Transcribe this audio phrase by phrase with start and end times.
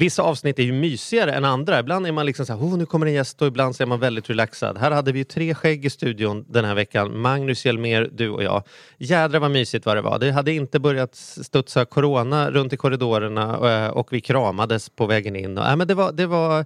[0.00, 1.78] vissa avsnitt är ju mysigare än andra.
[1.78, 3.86] Ibland är man liksom så här, oh, nu kommer en gäst och ibland så är
[3.86, 4.78] man väldigt relaxad.
[4.78, 7.20] Här hade vi ju tre skägg i studion den här veckan.
[7.20, 8.62] Magnus Hjelmer, du och jag.
[8.98, 10.18] Jädra vad mysigt vad det var.
[10.18, 15.36] Det hade inte börjat studsa corona runt i korridorerna eh, och vi kramades på vägen
[15.36, 15.58] in.
[15.58, 16.64] Och, äh, men det var, det var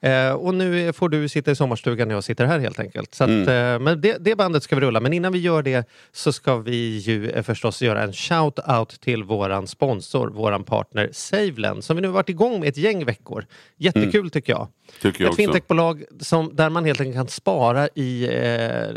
[0.00, 3.14] Eh, och nu får du sitta i sommarstugan och jag sitter här helt enkelt.
[3.14, 3.48] Så att, Mm.
[3.48, 5.00] eh, men det, det bandet ska vi rulla.
[5.00, 9.66] Men innan vi gör det så ska vi ju förstås göra en shout-out till våran
[9.66, 13.46] sponsor, våran partner Saveland som vi nu varit igång med ett gäng veckor.
[13.76, 14.68] Jättekul tycker jag.
[15.02, 18.88] Tycker jag Ett fintechbolag som, där man helt enkelt kan spara i eh,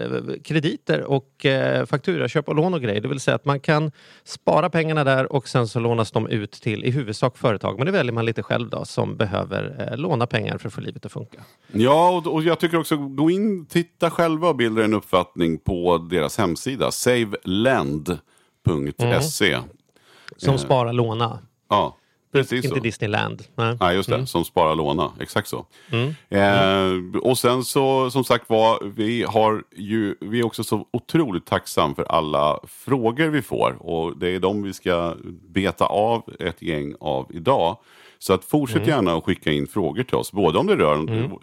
[0.44, 3.02] krediter och eh, fakturaköp och lån och grejer.
[3.02, 3.92] Det vill säga att man kan
[4.24, 7.78] spara pengarna där och sen så lånas de ut till i huvudsak företag.
[7.78, 10.82] Men det väljer man lite själv då som behöver eh, låna pengar för att få
[10.82, 11.40] livet att funka.
[11.72, 15.98] Ja, och, och jag tycker också gå in, titta själva och bilda en uppfattning på
[15.98, 16.92] deras hemsida.
[16.92, 18.18] savelend.se.
[20.38, 21.40] Som spara låna.
[21.70, 21.96] Ja,
[22.32, 22.84] precis Inte så.
[22.84, 23.44] Disneyland.
[23.56, 23.78] Nej.
[23.80, 24.26] Nej, just det.
[24.26, 25.12] Som spara låna.
[25.20, 25.66] Exakt så.
[26.30, 31.46] Eh, och sen så, som sagt var, vi, har ju, vi är också så otroligt
[31.46, 33.78] tacksam för alla frågor vi får.
[33.80, 35.16] Och det är de vi ska
[35.50, 37.78] beta av ett gäng av idag.
[38.22, 40.32] Så att fortsätt gärna att skicka in frågor till oss.
[40.32, 40.98] Både om det rör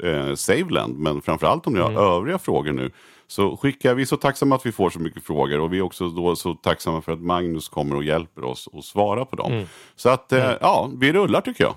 [0.07, 2.91] eh, Saveland, men framförallt om ni har övriga frågor nu.
[3.29, 5.83] Så skickar vi är så tacksamma att vi får så mycket frågor och vi är
[5.83, 9.53] också då så tacksamma för att Magnus kommer och hjälper oss att svara på dem.
[9.97, 11.75] Så att, eh, ja, vi rullar tycker jag.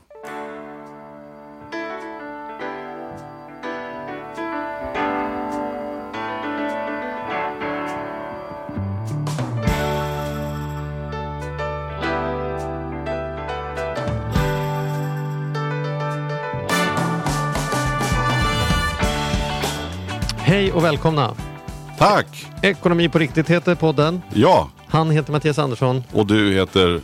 [20.89, 21.35] Välkomna!
[21.97, 22.45] Tack!
[22.61, 24.21] Ekonomi på riktigt heter podden.
[24.33, 26.03] Ja, Han heter Mattias Andersson.
[26.13, 27.01] och du heter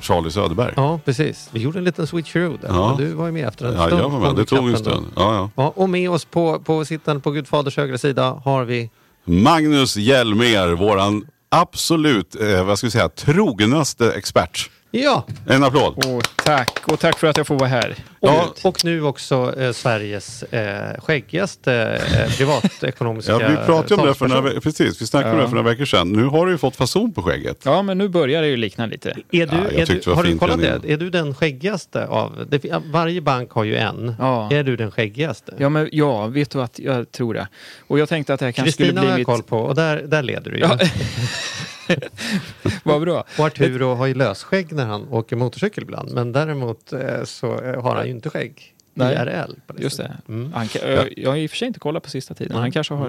[0.00, 0.72] Charlie Söderberg.
[0.76, 1.48] Ja, precis.
[1.52, 2.68] Vi gjorde en liten switcheroo där.
[2.68, 2.94] Ja.
[2.98, 4.02] Du var ju med efter en Ja, stund.
[4.02, 4.36] jag var med.
[4.36, 5.06] Det tog en stund.
[5.16, 5.50] Ja, ja.
[5.62, 8.90] Ja, och med oss på, på sittande på Gud faders högra sida har vi
[9.24, 14.70] Magnus Hjelmer, våran absolut, eh, vad ska vi säga, trognaste expert.
[14.90, 15.94] Ja, En applåd.
[16.06, 17.96] Åh, tack, och tack för att jag får vara här.
[18.22, 24.14] Och, och nu också eh, Sveriges eh, skäggigaste eh, privatekonomiska Ja, vi pratade om det
[24.14, 25.42] för några, precis, vi snackade om Ja.
[25.42, 26.12] det för några veckor sedan.
[26.12, 27.58] Nu har du ju fått fason på skägget.
[27.64, 29.10] Ja, men nu börjar det ju likna lite.
[29.30, 30.92] Är du, Ja, är du, har du kollat det?
[30.92, 32.46] Är du den skäggigaste av...
[32.48, 34.14] Det, varje bank har ju en.
[34.18, 34.52] Ja.
[34.52, 35.54] Är du den skäggigaste?
[35.58, 37.48] Ja, men ja, vet du att jag tror det.
[37.86, 39.26] Och jag tänkte att det här kanske skulle Kristina bli har jag mitt...
[39.26, 40.62] koll på och där, där leder du ju.
[40.62, 40.78] Ja.
[42.82, 43.24] Vad bra.
[43.38, 46.12] Och Arturo har ju lösskägg när han åker motorcykel ibland.
[46.14, 48.74] Men däremot eh, så eh, har han ju inte skägg.
[48.94, 49.14] Nej.
[49.14, 49.52] IRL.
[49.66, 50.16] På det Just det.
[50.28, 50.52] Mm.
[50.52, 50.68] Han,
[51.16, 52.52] jag, har i och för sig inte kollat på sista tiden.
[52.52, 52.60] Nej.
[52.60, 53.08] Han kanske har.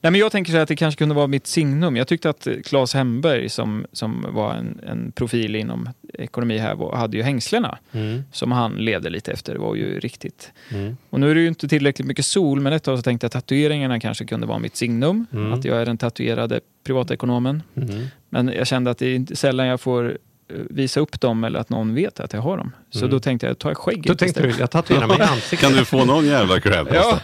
[0.00, 1.96] Nej, men jag tänker så här att det kanske kunde vara mitt signum.
[1.96, 7.16] Jag tyckte att Claes Hemberg som, som var en, en profil inom ekonomi här hade
[7.16, 8.22] ju hängslena Mm.
[8.32, 9.52] som han levde lite efter.
[9.52, 10.52] Det var ju riktigt.
[10.72, 10.96] Mm.
[11.10, 13.28] Och nu är det ju inte tillräckligt mycket sol, men ett tag så tänkte jag
[13.28, 15.26] att tatueringarna kanske kunde vara mitt signum.
[15.32, 15.52] Mm.
[15.52, 17.62] Att jag är den tatuerade privatekonomen.
[17.76, 18.06] Mm.
[18.28, 21.94] Men jag kände att det är sällan jag får visa upp dem eller att någon
[21.94, 22.72] vet att jag har dem.
[22.90, 23.10] Så Mm.
[23.10, 24.60] då tänkte jag, tar jag skägget Då tänkte du, istället.
[24.60, 25.58] jag tatuerar mig i ansiktet.
[25.60, 26.86] Kan du få någon jävla cred?
[26.92, 27.20] Ja,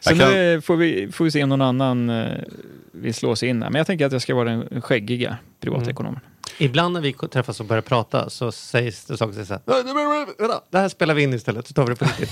[0.00, 2.26] så Jag kan- nu får vi, får vi se om någon annan eh,
[2.92, 3.70] vill slå sig in här.
[3.70, 6.20] Men jag tänker att jag ska vara den skäggiga privatekonomen.
[6.58, 9.60] Ibland när vi träffas och börjar prata så sägs det saker så här.
[10.38, 12.30] "Vänta, Det här spelar vi in istället, så tar vi det på riktigt.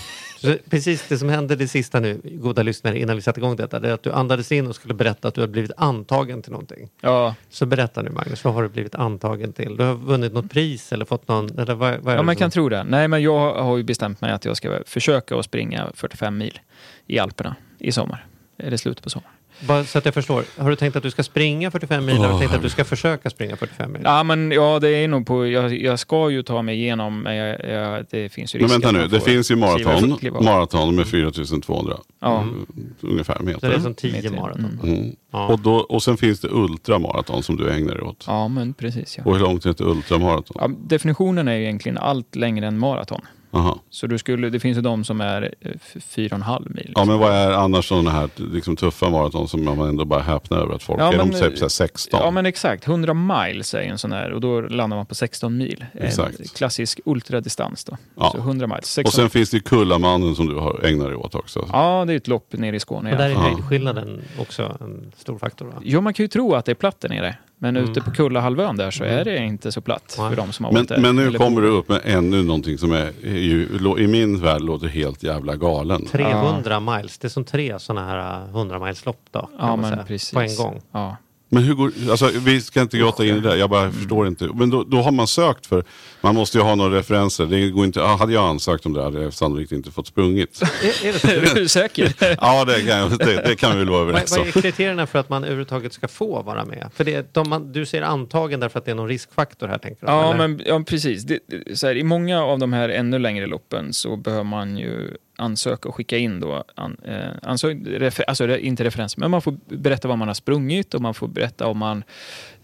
[0.70, 3.88] Precis det som hände det sista nu, goda lyssnare, innan vi satte igång detta, det
[3.88, 6.88] är att du andades in och skulle berätta att du har blivit antagen till någonting.
[7.00, 9.76] Ja, Så berätta nu Magnus, vad har du blivit antagen till?
[9.76, 12.68] Du har vunnit något pris eller fått någon, eller vad, vad ja man kan tro
[12.68, 12.84] det.
[12.84, 16.60] Nej, men jag har ju bestämt mig att jag ska försöka att springa 45 mil
[17.06, 18.26] i Alperna i sommar.
[18.58, 19.32] Är det slutet på sommaren?
[19.60, 22.26] Bara så att jag förstår, har du tänkt att du ska springa 45 mil eller
[22.26, 24.02] har du tänkt att du ska försöka springa 45 mil?
[24.04, 25.46] Ja, men ja, det är nog på...
[25.46, 28.74] Jag, jag ska ju ta mig igenom, men jag, jag, det finns ju Men risk
[28.84, 32.42] vänta nu, det finns ju maraton, maraton med 4200 Ja.
[32.42, 32.66] mm,
[33.00, 33.80] ungefär Så det är meter.
[33.80, 34.30] som 10 Meter.
[34.30, 34.80] maraton?
[34.82, 35.16] Mm.
[35.32, 35.46] Ja.
[35.46, 38.24] Och, då, och sen finns det ultramaraton som du ägnar dig åt.
[38.26, 39.18] Ja, men precis.
[39.18, 39.24] Ja.
[39.26, 40.56] Och hur långt är ett ultramaraton?
[40.60, 43.20] Ja, definitionen är ju egentligen allt längre än maraton.
[43.50, 43.78] Aha.
[43.90, 46.70] Så du skulle, det finns ju de som är eh, f- fyra och en halv
[46.74, 46.92] mil.
[46.96, 50.58] Ja men vad är annars sådana här liksom, tuffa maraton som man ändå bara häpnar
[50.58, 51.18] över att folk Ja, är?
[51.18, 52.20] De men, typ så här 16.
[52.24, 55.56] Ja men exakt, 100 miles är en sån här och då landar man på 16
[55.56, 55.84] mil.
[55.94, 56.40] Exakt.
[56.40, 57.96] En klassisk ultradistans då.
[58.14, 58.30] Ja.
[58.32, 58.86] Så 100 miles.
[58.86, 59.04] 16.
[59.08, 61.68] och sen finns det ju Kullamannen som du har ägnat dig åt också.
[61.72, 63.12] Ja, det är ett lopp nere i Skåne.
[63.12, 63.30] Och där Ja.
[63.40, 63.50] är Ja.
[63.50, 65.72] höjdskillnaden också en stor faktor va?
[65.82, 67.36] Jo, man kan ju tro att det är platt där nere.
[67.60, 67.90] Men Mm.
[67.90, 70.86] ute på Kullahalvön där så är det inte så platt för de som har Men,
[70.86, 70.98] där.
[71.00, 73.68] men nu kommer du upp med ännu någonting som är, ju,
[73.98, 76.06] i min värld låter helt jävla galen.
[76.06, 79.48] 300 miles, det är som tre sådana här 100 miles lopp då.
[79.58, 80.32] Ja, men säga, precis.
[80.32, 80.80] På en gång.
[80.92, 81.16] Ja.
[81.50, 84.48] Men hur går, alltså, vi ska inte gråta in i det, jag bara förstår inte.
[84.54, 85.84] Men då, då har man sökt för,
[86.20, 87.46] man måste ju ha några referenser.
[87.46, 90.62] Det går inte, ah, hade jag ansökt om det hade jag sannolikt inte fått sprungit.
[90.82, 91.12] Är, är
[91.42, 91.50] det?
[91.50, 92.12] Är du säker?
[92.40, 94.46] ja, det kan, det, det kan vi väl vara Vad, överens vad om.
[94.48, 96.90] är kriterierna för att man överhuvudtaget ska få vara med?
[96.94, 100.06] För det, de, man, du säger antagen därför att det är någon riskfaktor här tänker
[100.06, 100.12] du?
[100.12, 100.48] Ja, eller?
[100.48, 101.22] men, ja precis.
[101.22, 104.76] Det, det- så här, I många av de här ännu längre loppen så behöver man
[104.78, 109.42] ju ansöka och skicka in då, an, eh, ansök, refer, alltså inte referens, men man
[109.42, 112.02] får berätta vad man har sprungit och man får berätta om man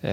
[0.00, 0.10] eh,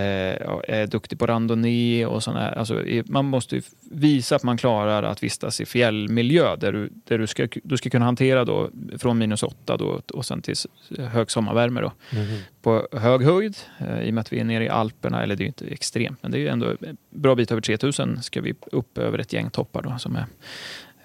[0.68, 2.50] är duktig på randonnée och sådana.
[2.50, 3.62] Alltså, man måste
[3.92, 7.90] visa att man klarar att vistas i fjällmiljö där du, där du, ska, du ska
[7.90, 10.56] kunna hantera då från minus åtta då, och sen till
[10.98, 11.82] hög sommarvärme.
[11.82, 12.38] Då Mhm.
[12.62, 15.42] på hög höjd eh, i och med att vi är nere i Alperna, eller det
[15.42, 18.42] är ju inte extremt, men det är ju ändå en bra bit över 3000 ska
[18.42, 20.26] vi upp över ett gäng toppar då som är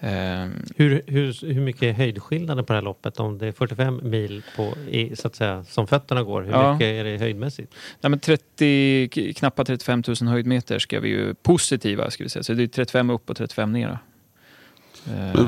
[0.01, 3.21] Hur, hur, hur mycket är höjdskillnaden på det här loppet?
[3.21, 6.73] Om det är 45 mil på, i, så att säga, som fötterna går, hur Ja.
[6.73, 7.75] mycket är det höjdmässigt?
[8.01, 12.43] nej, men 30, k- knappa 35 000 höjdmeter ska vi ju positiva, ska vi säga.
[12.43, 13.99] Så det är 35 upp och 35 ner.
[15.35, 15.41] Då.
[15.41, 15.47] Eh,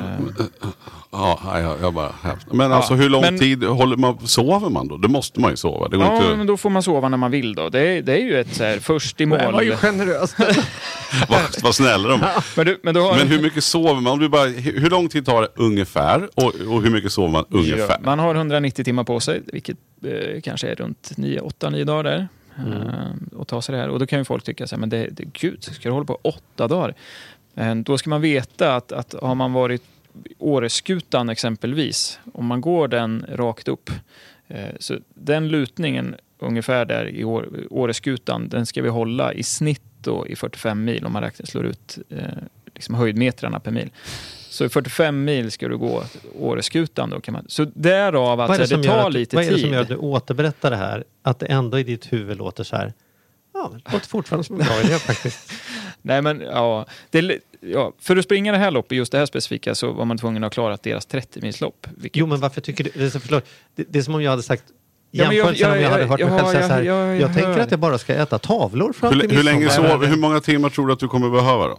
[1.11, 2.55] Ja, jag, jag bara häpnar.
[2.55, 4.97] Men Ja, alltså hur lång men- tid håller man, sover man då?
[4.97, 5.89] Det måste man ju sova.
[5.89, 7.69] Det går Ja, inte, men då får man sova när man vill då.
[7.69, 9.39] Det är, det är ju ett så här, först i mål.
[9.39, 10.37] Det var ju generöst.
[11.29, 12.45] vad, vad snälla de är.
[12.57, 14.13] Men, du, men, du har Men hur mycket sover man?
[14.13, 16.29] Om du bara, hur lång tid tar det ungefär?
[16.35, 16.45] Och,
[16.75, 17.89] och hur mycket sover man ungefär?
[17.89, 22.29] Ja, man har 190 timmar på sig, vilket eh, kanske är runt 8-9 dagar där.
[22.59, 23.89] Eh, och ta sig det här.
[23.89, 26.05] Och då kan ju folk tycka så här, men det, det, gud, ska du hålla
[26.07, 26.95] på åtta dagar?
[27.55, 29.83] Men då ska man veta att, att har man varit
[30.39, 33.91] Åreskutan exempelvis, om man går den rakt upp,
[34.49, 37.25] eh, så den lutningen ungefär där i
[37.71, 41.67] Åreskutan, den ska vi hålla i snitt då i 45 mil om man räknar, slår
[41.67, 42.19] ut eh,
[42.75, 43.91] liksom höjdmetrarna per mil.
[44.51, 46.05] Så i 45 mil ska du gå
[46.39, 47.45] Åreskutan då kan man...
[47.49, 49.65] Så därav att det, det tar att, lite vad är det tid.
[49.65, 51.05] som gör att du återberättar det här?
[51.23, 52.93] Att det ändå i ditt huvud låter så här.
[53.55, 55.53] Ja, det låter fortfarande som en bra idé faktiskt.
[56.09, 59.75] Nej men ja, det, ja, för att springa det här loppet, just det här specifika,
[59.75, 61.87] så var man tvungen att klara deras 30-milslopp.
[61.97, 62.91] vilket- Jo, men varför tycker du...
[62.95, 63.45] Det förlåt,
[63.75, 64.65] det, det är som om jag hade sagt
[65.11, 66.83] Ja, men jag- jämförelsen om jag hade hört mig själv säga jag- så här.
[66.83, 69.69] jag- jag Jag tänker att jag bara ska äta tavlor fram Hur, till hur, länge
[69.69, 71.79] sover, hur många timmar tror du att du kommer behöva då?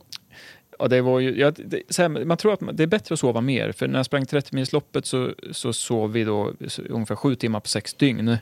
[0.79, 3.13] Ja, det var ju, ja, det, så här, man tror att man, det är bättre
[3.13, 7.15] att sova mer, för när jag sprang 30-milsloppet så, så sov vi då så, ungefär
[7.15, 8.37] sju timmar på sex dygn.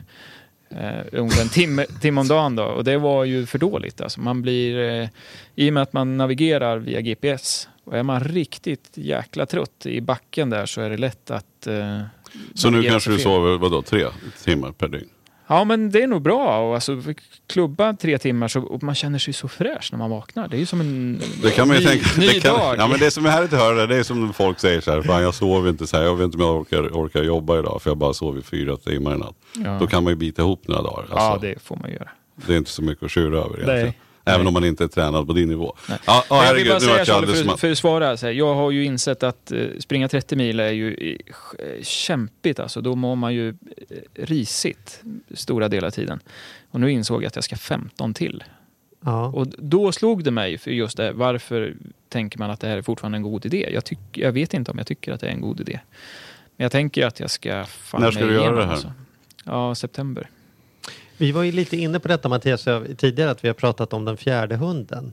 [0.70, 4.00] Eh, ungefär en timme, timme om dagen då, och det var ju för dåligt.
[4.00, 5.08] Alltså, man blir, eh,
[5.54, 10.00] I och med att man navigerar via GPS, och är man riktigt jäkla trött i
[10.00, 12.00] backen där så är det lätt att eh,
[12.54, 14.06] Så nu kanske du sover vadå, tre
[14.44, 15.08] timmar per dygn?
[15.48, 16.68] Ja, men det är nog bra.
[16.68, 17.02] Och alltså,
[17.46, 20.48] klubba tre timmar så, och man känner sig så fräsch när man vaknar.
[20.48, 22.06] Det är ju som en Det kan man ny, tänka.
[22.20, 22.74] ny Det, kan, dag.
[22.78, 25.02] ja, men det som är härligt att höra det är som folk säger så här,
[25.02, 27.82] fan jag sover inte så här, jag vet inte om jag orkar, orkar jobba idag
[27.82, 29.34] för jag bara sov i fyra timmar i natt.
[29.64, 29.76] Ja.
[29.80, 31.04] Då kan man ju bita ihop några dagar.
[31.10, 32.08] ja, Alltså, det får man göra.
[32.46, 33.82] det är inte så mycket att tjura över egentligen.
[33.84, 33.98] Nej.
[34.28, 35.74] Även om man inte är tränad på din nivå.
[35.88, 35.98] Nej.
[36.06, 38.70] Ja, Men jag vill bara säga Charlie, för, för att svara, så här, jag har
[38.70, 41.18] ju insett att eh, springa 30 mil är ju
[41.58, 42.60] eh, kämpigt.
[42.60, 43.54] Alltså, då mår man ju eh,
[44.14, 45.02] risigt
[45.34, 46.20] stora delar av tiden.
[46.70, 48.44] Och nu insåg jag att jag ska 15 till.
[49.04, 49.26] Ja.
[49.26, 51.74] Och då slog det mig för just det, varför
[52.08, 53.68] tänker man att det här är fortfarande en god idé?
[53.72, 55.80] Jag, tyck, jag vet inte om jag tycker att det är en god idé.
[56.56, 58.72] Men jag tänker att jag ska fan När ska du göra det här?
[58.72, 58.92] Alltså.
[59.44, 60.30] Ja, september.
[61.18, 64.04] Vi var ju lite inne på detta Mattias jag- tidigare att vi har pratat om
[64.04, 65.12] den fjärde hunden.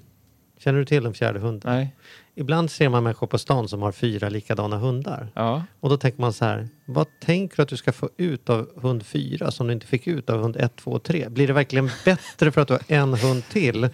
[0.60, 1.72] Känner du till den fjärde hunden?
[1.74, 1.96] Nej.
[2.37, 5.27] Ibland ser man människor på stan som har fyra likadana hundar.
[5.33, 5.63] Ja.
[5.79, 8.69] Och då tänker man så här, vad tänker du att du ska få ut av
[8.81, 11.30] hund fyra som du inte fick ut av hund ett, två och tre?
[11.30, 13.89] Blir det verkligen bättre för att du har en hund till?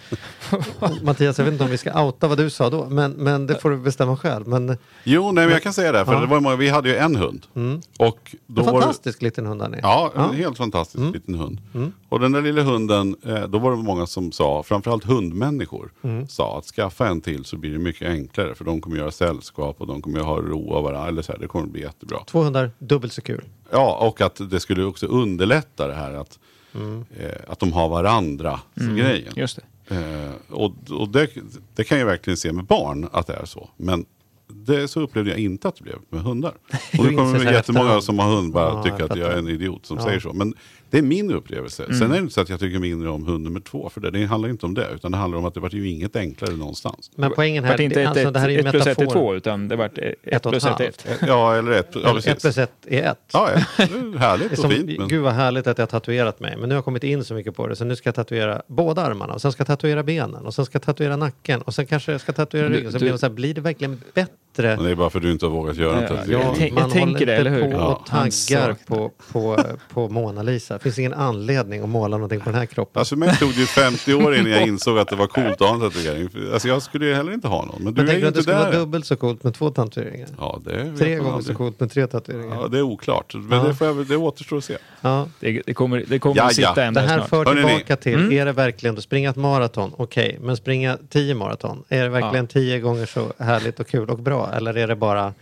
[1.03, 3.55] Mattias, jag vet inte om vi ska outa vad du sa då, men, men det
[3.61, 4.47] får du bestämma själv.
[4.47, 6.19] Men Jo, nej, men jag kan säga det, för Ja.
[6.19, 7.45] det var många, vi hade ju en hund.
[7.55, 9.79] mm, Och då en var det- fantastisk liten hund är.
[9.81, 10.31] Ja, en Ja.
[10.31, 11.13] helt fantastisk Mm.
[11.13, 11.61] liten hund.
[11.73, 11.91] Mm.
[12.09, 16.27] Och den där lilla hunden, eh, då var det många som sa, framförallt hundmänniskor, Mm.
[16.27, 18.30] sa att skaffa en till så blir det mycket enklare.
[18.35, 21.07] För de kommer göra sällskap och de kommer ha ro av varandra.
[21.07, 22.19] Eller så här, det kommer bli jättebra.
[22.27, 23.43] Två hundar, dubbelt så kul.
[23.71, 26.39] Ja, och att det skulle också underlätta det här att,
[26.75, 27.05] Mm.
[27.19, 28.95] eh, att de har varandra, Mm.
[28.95, 29.33] grejen.
[29.35, 29.95] Just det.
[29.95, 31.27] Eh, och och det,
[31.75, 33.69] det kan jag verkligen se med barn att det är så.
[33.77, 34.05] Men
[34.47, 36.53] det, så upplevde jag inte att det blev med hundar.
[36.99, 38.03] Och nu kommer det jättemånga efterhand.
[38.03, 40.03] som har hund bara Ja, tycka att jag är en idiot som Ja.
[40.03, 40.33] säger så.
[40.33, 40.53] Men
[40.91, 41.83] det är min upplevelse.
[41.83, 41.97] Mm.
[41.99, 43.89] Sen är det inte så att jag tycker mindre om hund nummer två.
[43.89, 44.87] För det, det handlar inte om det.
[44.95, 47.11] Utan det handlar om att det var ju inget enklare någonstans.
[47.15, 48.71] Men poängen Det här, vart inte det, ett, alltså, ett, det här är ju ett
[48.71, 51.19] plus ett är två, utan det vart ett, Ett och plus ett ett ett.
[51.27, 51.89] Ja, eller ett.
[51.93, 52.41] Ja, Ett precis.
[52.41, 53.17] plus ett är ett.
[53.33, 53.63] Ja, ja.
[53.77, 54.99] Det är Det är härligt och som, fint.
[54.99, 55.07] Men...
[55.07, 56.55] Gud vad härligt att jag har tatuerat mig.
[56.59, 57.75] Men nu har jag kommit in så mycket på det.
[57.75, 59.33] Så nu ska jag tatuera båda armarna.
[59.33, 60.45] Och sen ska jag tatuera benen.
[60.45, 61.61] Och sen ska jag tatuera nacken.
[61.61, 62.91] Och sen kanske jag ska tatuera Du- ryggen.
[62.91, 64.33] Så du- blir, det så här, blir det verkligen bättre?
[64.57, 66.31] Men det är bara för att du inte har vågat göra Ja, det.
[66.31, 66.39] ja.
[66.75, 67.61] Jag tänker det, inte eller hur?
[67.61, 67.95] på Ja.
[67.95, 69.57] och taggar på, på,
[69.93, 70.79] på Mona Lisa.
[70.79, 72.99] finns ingen anledning att måla någonting på den här kroppen.
[72.99, 75.67] Alltså mig tog det ju 50 år innan jag insåg att det var coolt att
[75.67, 76.29] ha en tatuering.
[76.53, 77.83] Alltså jag skulle ju heller inte ha någon.
[77.83, 79.53] Men du Men är ju du att det inte skulle vara dubbelt så coolt med
[79.53, 80.27] två tatueringar?
[80.37, 81.45] Ja, det Tre gånger aldrig.
[81.45, 82.55] så coolt med tre tatueringar?
[82.61, 83.33] Ja, det är oklart.
[83.35, 83.63] Men Ja.
[83.67, 84.77] det, får jag, det återstår att se.
[85.01, 85.27] Ja.
[85.39, 86.81] Det, det kommer, det kommer Ja, att sitta ja.
[86.81, 87.29] en Det här snart.
[87.29, 88.31] för Hörrni, tillbaka till, Mm.
[88.31, 89.91] är det verkligen att springa ett maraton?
[89.97, 94.19] Okej, men springa tio maraton, är det verkligen tio gånger så härligt och kul och
[94.19, 94.40] bra?
[94.47, 95.33] Eller är det bara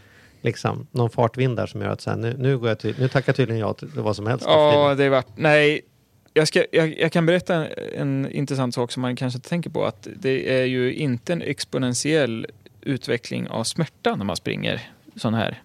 [0.41, 3.08] liksom någon fartvind där som gör att så här, nu, nu, går jag till, nu
[3.08, 4.46] tackar tydligen jag till vad som helst.
[4.48, 5.27] Ja, det är vart...
[5.38, 5.82] Nej,
[6.34, 9.70] jag, ska, jag, jag kan berätta en, en intressant sak som man kanske inte tänker
[9.70, 9.86] på.
[9.86, 12.48] Att det är ju inte en exponentiell
[12.82, 14.82] utveckling av smärta när man springer
[15.15, 15.62] sån här.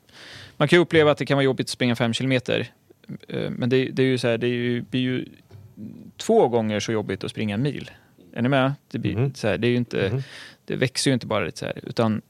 [0.57, 2.69] Man kan ju uppleva att det kan vara jobbigt att springa fem kilometer.
[3.29, 5.25] eh, Men det, det är ju så här, det är ju, blir ju
[6.17, 7.91] två gånger så jobbigt att springa en mil.
[8.33, 8.73] Är ni med?
[8.91, 9.35] Det, blir, Mhm.
[9.35, 10.23] så här, det, är ju inte, Mhm.
[10.65, 11.79] det växer ju inte bara lite så här.
[11.83, 12.23] Utan,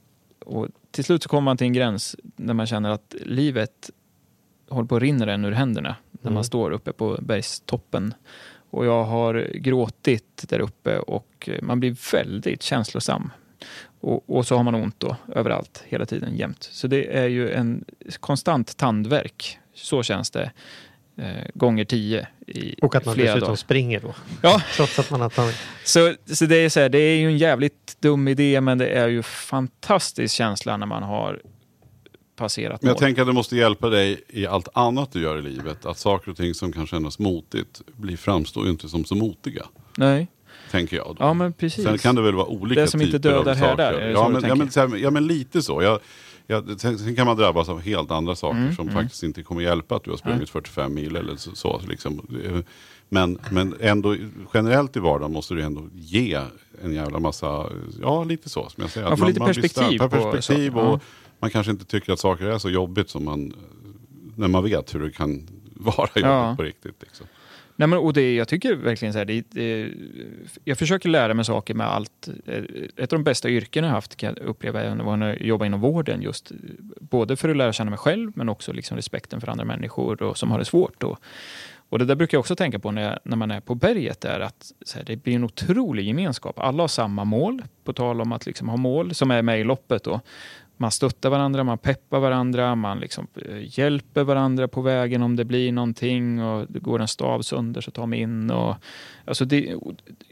[0.45, 3.89] och till slut så kommer man till en gräns när man känner att livet
[4.69, 6.33] håller på att rinna en ur händerna när Mm.
[6.33, 8.13] man står uppe på bergstoppen.
[8.69, 13.31] Och jag har gråtit där uppe och man blir väldigt känslosam.
[14.01, 16.63] Och, och så har man ont då överallt, hela tiden, jämt.
[16.71, 17.85] Så det är ju en
[18.19, 19.59] konstant tandvärk.
[19.73, 20.51] Så känns det.
[21.17, 23.55] Eh, gånger tio i Och att man flera dessutom dagar.
[23.55, 24.13] springer då.
[24.41, 25.55] Ja, Trots att man har tagit...
[25.83, 28.87] så, så det är så här, det är ju en jävligt dum idé, men det
[28.87, 31.41] är ju fantastisk känsla när man har
[32.35, 32.99] passerat Men jag mål.
[32.99, 35.85] tänker att det måste hjälpa dig i allt annat du gör i livet.
[35.85, 39.65] Att saker och ting som kan kännas motigt blir, framstår ju inte som så motiga.
[39.97, 40.27] Nej,
[40.71, 41.07] Tänker jag.
[41.07, 41.15] Då.
[41.19, 41.83] ja men precis.
[41.83, 44.01] Sen kan det väl vara olika Det som inte typer dödar av härdar, saker.
[44.01, 45.81] är det ja, men, ja, men, så här, ja, men lite så.
[45.81, 45.99] Jag,
[46.47, 49.01] jag, sen, kan man drabbas av helt andra saker Mm, som mm.
[49.03, 51.55] faktiskt inte kommer hjälpa att du har sprungit 45 mil eller så.
[51.55, 52.27] så liksom.
[53.09, 54.15] men, men ändå
[54.53, 56.41] generellt i vardagen måste du ändå ge
[56.83, 57.69] en jävla massa,
[58.01, 59.07] ja lite så som jag säger.
[59.07, 60.99] Man får lite blir perspektiv på perspektiv saker, och ja.
[61.39, 63.53] man kanske inte tycker att saker är så jobbigt som man,
[64.35, 66.55] när man vet hur det kan vara jobbigt Ja.
[66.57, 67.01] på riktigt.
[67.01, 67.27] Liksom.
[67.75, 69.91] Nej, men, och det, jag tycker verkligen så här, det, det,
[70.63, 72.29] jag försöker lära mig saker med allt.
[72.45, 72.63] Eh,
[72.95, 75.67] ett av de bästa yrken jag haft kan jag uppleva är var när jag jobbade
[75.67, 76.21] inom vården.
[76.21, 76.51] Just,
[76.99, 80.37] både för att lära känna mig själv men också liksom respekten för andra människor och,
[80.37, 81.03] som har det svårt.
[81.03, 81.19] Och,
[81.89, 84.25] och det där brukar jag också tänka på när, jag, när man är på berget.
[84.25, 86.59] Är att så här, det blir en otrolig gemenskap.
[86.59, 89.63] Alla har samma mål, på tal om att liksom ha mål som är med i
[89.63, 90.03] loppet.
[90.03, 90.21] Då.
[90.77, 95.45] Man stöttar varandra, man peppar varandra, man liksom eh, hjälper varandra på vägen om det
[95.45, 98.51] blir någonting och det går en stav sönder så tar man in.
[98.51, 98.75] Och,
[99.25, 99.75] alltså det,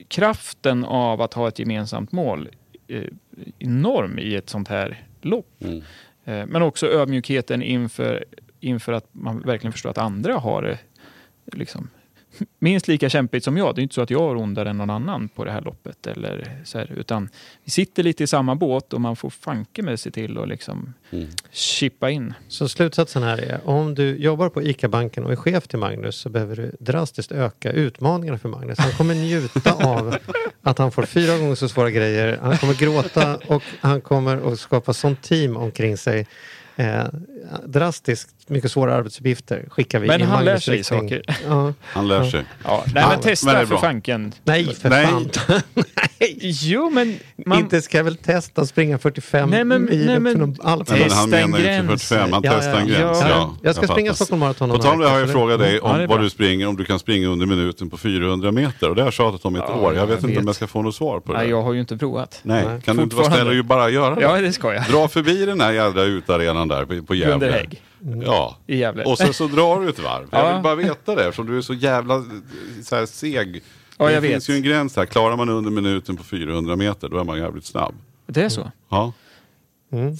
[0.07, 2.49] kraften av att ha ett gemensamt mål
[2.87, 3.09] är
[3.59, 5.63] enorm i ett sånt här lopp.
[5.63, 5.81] Mm.
[6.23, 8.25] Eh, Men också ödmjukheten inför,
[8.59, 10.79] inför att man verkligen förstår att andra har det
[11.57, 11.89] liksom,
[12.59, 13.75] minst lika kämpigt som jag.
[13.75, 16.07] Det är inte så att jag är ondare än någon annan på det här loppet.
[16.07, 17.29] Eller så här, utan
[17.63, 20.93] vi sitter lite i samma båt och man får fanke med sig till och liksom
[21.11, 21.27] Mm.
[21.51, 22.33] chippa in.
[22.47, 26.29] Så slutsatsen här är, om du jobbar på ICA-banken och är chef till Magnus så
[26.29, 28.77] behöver du drastiskt öka utmaningarna för Magnus.
[28.79, 30.15] Han kommer njuta av
[30.61, 34.59] att han får fyra gånger så svåra grejer, han kommer gråta och han kommer att
[34.59, 36.27] skapa sånt team omkring sig.
[36.75, 37.03] Eh,
[37.65, 40.99] drastiskt mycket svåra arbetsuppgifter skickar vi Men i han lär sig riktning.
[41.01, 41.21] saker.
[41.47, 41.73] Ja.
[41.81, 42.43] Han lär sig.
[42.63, 44.33] Ja, nej, men men det testa är för fanken.
[44.43, 45.05] Nej, för Nej.
[45.07, 45.29] fan.
[46.41, 47.17] Jo, men...
[47.45, 50.55] Man, Inte ska jag väl testa att springa 45 Nej, men- mil nej, men- någon
[50.63, 50.89] alp.
[50.89, 52.07] Nej, men han menar ju inte gräns.
[52.09, 52.99] 45, han Ja, testar ja, en ja.
[52.99, 53.19] gräns.
[53.21, 53.27] Ja.
[53.29, 54.15] Ja, Jag ska springa fattar.
[54.25, 56.75] Stockholm Marathon På tal om det har jag frågat dig om vad du springer, om
[56.77, 58.89] du kan springa under minuten på 400 meter.
[58.89, 59.95] Och det har jag tjatat om i ett Ja, år.
[59.95, 60.45] Jag vet jag inte om vet.
[60.45, 61.37] jag ska få något svar på det.
[61.39, 62.39] nej, jag har ju inte provat.
[62.43, 62.81] Nej, Nej.
[62.81, 64.21] kan du inte vara snäll och bara göra det?
[64.21, 64.83] Ja, det ska jag.
[64.83, 67.65] Dra förbi den här jävla utarenan där på Gävle.
[68.25, 68.57] Ja.
[68.67, 69.03] i Gävle.
[69.03, 70.27] Och sen så drar du ett varv.
[70.31, 70.53] Jag Ja.
[70.53, 72.23] vill bara veta det eftersom du är så jävla
[72.83, 73.63] så här, seg.
[73.97, 74.55] Ja, det jag finns vet.
[74.55, 75.05] ju en gräns här.
[75.05, 77.93] Klarar man under minuten på 400 meter då är man jävligt snabb.
[78.27, 78.71] Det är så?
[78.89, 79.13] Ja.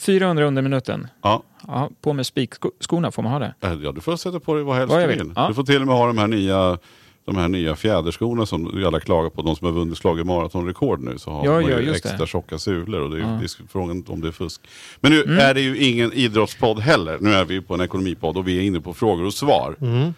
[0.02, 1.08] 400 under minuten.
[1.22, 1.44] Ja.
[1.68, 3.54] Ja, på med spikskorna får man ha det.
[3.62, 5.34] Eh, ja, du får sätta på dig vad helst Vad du vill.
[5.36, 5.48] Ja.
[5.48, 6.78] Du får till och med ha de här nya
[7.26, 11.18] de här nya fjäderskorna som alla klagar på, de som har vunnit slagit maratonrekord nu,
[11.18, 12.28] så har Ja, man ja, ju extra det.
[12.28, 13.28] tjocka sulor och det är Ja.
[13.28, 14.62] det är frågan om det är fusk.
[15.02, 15.38] Men nu Mm.
[15.40, 17.18] är det ju ingen idrottspodd heller.
[17.22, 19.76] Nu är vi på en ekonomipodd och vi är inne på frågor och svar.
[19.82, 20.14] Mm.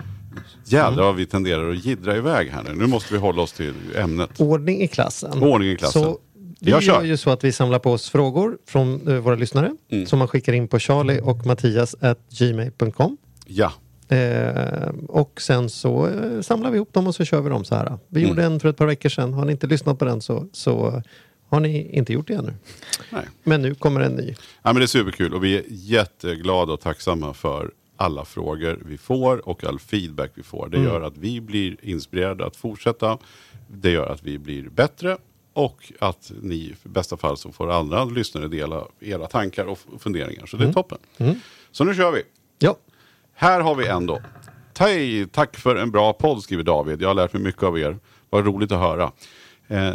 [0.65, 2.73] Jädrar vad vi tenderar att jiddra iväg här nu.
[2.75, 4.41] Nu måste vi hålla oss till ämnet.
[4.41, 5.43] Ordning i klassen.
[5.43, 6.01] Ordning i klassen.
[6.03, 6.17] Så
[6.59, 9.71] vi Jag gör ju så att vi samlar på oss frågor från eh, våra lyssnare
[9.91, 10.05] Mm.
[10.05, 13.17] som man skickar in på charlie och mattias at gmail.com.
[13.45, 13.71] Ja,
[14.09, 17.75] Eh, och sen så eh, samlar vi ihop dem och så kör vi dem så
[17.75, 17.97] här.
[18.07, 18.29] Vi Mm.
[18.29, 19.33] gjorde en för ett par veckor sedan.
[19.33, 21.01] Har ni inte lyssnat på den så, så
[21.49, 22.53] har ni inte gjort det ännu.
[23.09, 23.25] nej.
[23.43, 24.29] Men nu kommer en ny.
[24.63, 28.97] Ja, men det är superkul och vi är jätteglada och tacksamma för alla frågor vi
[28.97, 30.69] får och all feedback vi får.
[30.69, 30.89] Det Mm.
[30.89, 33.17] gör att vi blir inspirerade att fortsätta.
[33.67, 35.17] Det gör att vi blir bättre
[35.53, 40.45] och att ni i bästa fall så får andra lyssnare dela era tankar och funderingar.
[40.45, 40.97] Så det är toppen.
[41.17, 41.35] Mm.
[41.71, 42.23] Så nu kör vi.
[43.35, 44.19] Här har vi en då.
[44.79, 47.01] Hej, tack för en bra podd skriver David.
[47.01, 47.97] Jag har lärt mig mycket av er.
[48.29, 49.11] Vad roligt att höra.
[49.67, 49.93] Eh,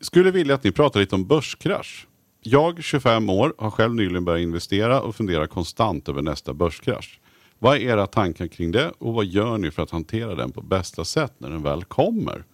[0.00, 2.06] skulle vilja att ni pratar lite om börskrasch.
[2.42, 7.20] Jag, 25 år, har själv nyligen börjat investera och funderar konstant över nästa börskrasch.
[7.58, 10.60] Vad är era tankar kring det och vad gör ni för att hantera den på
[10.62, 12.44] bästa sätt när den väl kommer?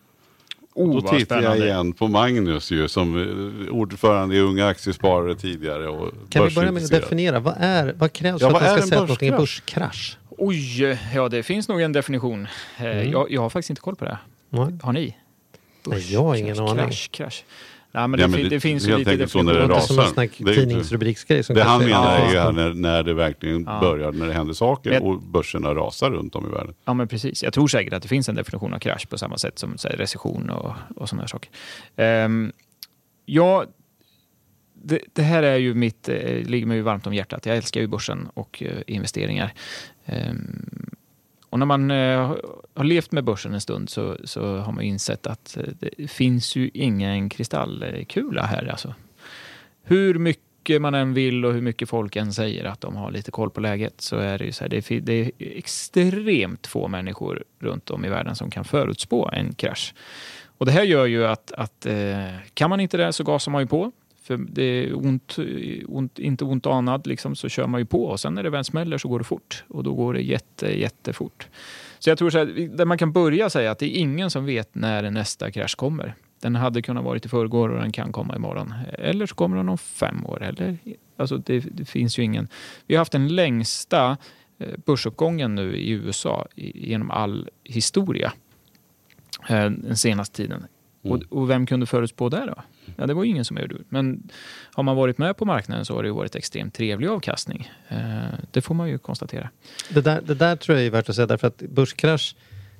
[0.75, 1.67] Oh, Då tittar jag spännande.
[1.67, 3.17] igen på Magnus ju som
[3.69, 5.89] eh, ordförande i Unga Aktiesparare tidigare.
[5.89, 8.71] Och Kan vi börja med att definiera, vad, är, vad krävs Ja, för att man
[8.71, 10.19] ska en säga att något är en börskrasch?
[10.39, 12.47] Oj, ja det finns nog en definition.
[12.79, 13.11] Eh, Mm.
[13.11, 14.19] Jag, jag har faktiskt inte koll på det.
[14.51, 14.79] Nej.
[14.83, 15.17] Har ni?
[15.87, 16.77] Nej, jag har ingen aning.
[16.85, 17.45] Krasch, krasch.
[17.93, 19.53] Nej, men Ja, det, men fin- det- det finns ju helt lite enkelt så när
[19.53, 19.81] Det det definitioner.
[19.83, 20.15] inte som en rasar.
[20.15, 22.51] sån här Det tidningsrubriksgrej som Det han menar är ju Ja.
[22.51, 23.81] när, när det verkligen Ja.
[23.81, 26.75] börjar, när det händer saker Men- och börserna rasar runt om i världen.
[26.85, 27.43] Ja, men precis.
[27.43, 29.89] Jag tror säkert att det finns en definition av krasch på samma sätt som så
[29.89, 31.51] här, recession och, och sådana här saker.
[32.25, 32.53] Um,
[33.27, 33.65] ja,
[34.87, 37.47] det, det här är ju mitt, eh, ligger mig ju varmt om hjärtat.
[37.47, 39.53] Jag älskar ju börsen och eh, investeringar.
[40.05, 40.91] Ehm,
[41.51, 42.35] och när man eh,
[42.75, 46.57] har levt med börsen en stund så, så har man insett att eh, det finns
[46.57, 48.67] ju ingen kristallkula här.
[48.67, 48.95] Alltså.
[49.83, 53.31] Hur mycket man än vill och hur mycket folk än säger att de har lite
[53.31, 56.89] koll på läget så är det ju så här, det är, det är extremt få
[56.89, 59.95] människor runt om i världen som kan förutspå en krasch.
[60.59, 63.63] Och det här gör ju att, att eh, kan man inte det så gasar man
[63.63, 63.93] ju på.
[64.27, 65.37] För det är ont,
[65.87, 68.05] ont, inte ont anad, liksom, så kör man ju på.
[68.05, 69.65] Och sen när det väl smäller så går det fort.
[69.69, 71.49] Och då går det jätte, jättefort.
[71.99, 74.45] Så jag tror så här, där man kan börja säga att det är ingen som
[74.45, 76.15] vet när nästa krasch kommer.
[76.41, 78.75] Den hade kunnat varit i förrgår och den kan komma imorgon.
[78.99, 80.43] Eller så kommer den om fem år.
[80.43, 80.79] Eller,
[81.17, 82.49] alltså det, det finns ju ingen...
[82.87, 84.17] Vi har haft den längsta
[84.59, 88.33] eh, börsuppgången nu i USA genom all historia
[89.49, 90.67] eh, den senaste tiden.
[91.07, 91.23] Mm.
[91.31, 92.63] Och, och vem kunde förutspå det då?
[92.97, 93.85] Ja, det var ju ingen som gjorde det.
[93.89, 94.31] Men
[94.73, 97.71] har man varit med på marknaden så har det ju varit extremt trevlig avkastning.
[97.89, 97.99] Eh,
[98.51, 99.51] det får man ju konstatera.
[99.91, 102.37] Det där, det där tror jag är värt att säga därför att börskrasch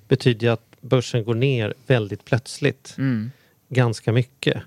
[0.09, 2.95] betyder ju att börsen går ner väldigt plötsligt.
[2.99, 3.31] Mm.
[3.69, 4.63] ganska mycket.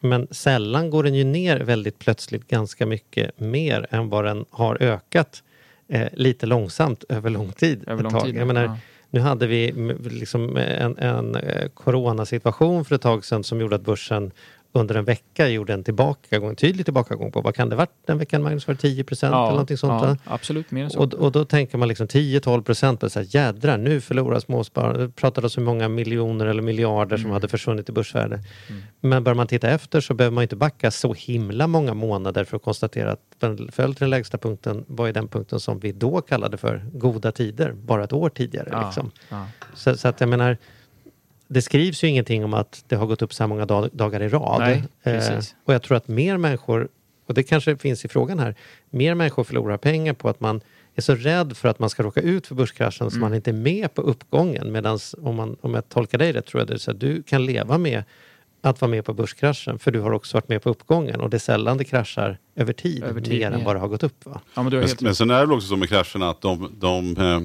[0.00, 4.82] Men sällan går den ju ner väldigt plötsligt ganska mycket mer än vad den har
[4.82, 5.42] ökat
[5.88, 7.84] eh, lite långsamt över lång tid.
[7.86, 8.36] Över lång tid.
[8.36, 8.76] Jag menar, ja.
[9.10, 9.72] Nu hade vi
[10.10, 14.32] liksom en, en eh, coronasituation för ett tag sedan som gjorde att börsen
[14.72, 18.18] under en vecka gjorde en tillbakagång, en tydlig tillbakagång på vad kan det varit den
[18.18, 18.66] veckan Magnus?
[18.66, 20.02] Var det 10 procent eller någonting sånt?
[20.04, 20.98] ja, absolut, mer än så.
[20.98, 24.98] Och, och då tänker man liksom 10-12 procent på så här, jädrar nu förlorar småsparare.
[24.98, 27.32] Det pratades om hur många miljoner eller miljarder som Mm.
[27.34, 28.40] hade försvunnit i börsvärde.
[29.00, 32.56] Men börjar man titta efter så behöver man inte backa så himla många månader för
[32.56, 33.20] att konstatera att
[33.72, 37.32] föll till den lägsta punkten var ju den punkten som vi då kallade för goda
[37.32, 38.68] tider, bara ett år tidigare.
[38.72, 39.10] ja, Liksom.
[39.28, 39.46] ja.
[39.74, 40.56] Så, så att jag menar,
[41.48, 44.22] det skrivs ju ingenting om att det har gått upp så här många dag, dagar
[44.22, 44.60] i rad.
[44.60, 45.54] Nej, precis.
[45.64, 46.88] och jag tror att mer människor,
[47.26, 48.54] och det kanske finns i frågan här,
[48.90, 50.60] mer människor förlorar pengar på att man
[50.94, 53.20] är så rädd för att man ska råka ut för börskraschen så Mm.
[53.20, 54.72] man inte är med på uppgången.
[54.72, 57.22] Medan om, man, om jag tolkar dig rätt tror jag det är så att du
[57.22, 58.02] kan leva med
[58.60, 61.36] att vara med på börskraschen för du har också varit med på uppgången och det
[61.36, 63.64] är sällan det kraschar över tid, Över tid, mer än ja.
[63.64, 64.26] vad det har gått upp.
[64.26, 64.40] Va?
[64.54, 66.30] ja, men du har Men, helt men sen är det väl också så med krascherna
[66.30, 67.40] att de, de, eh,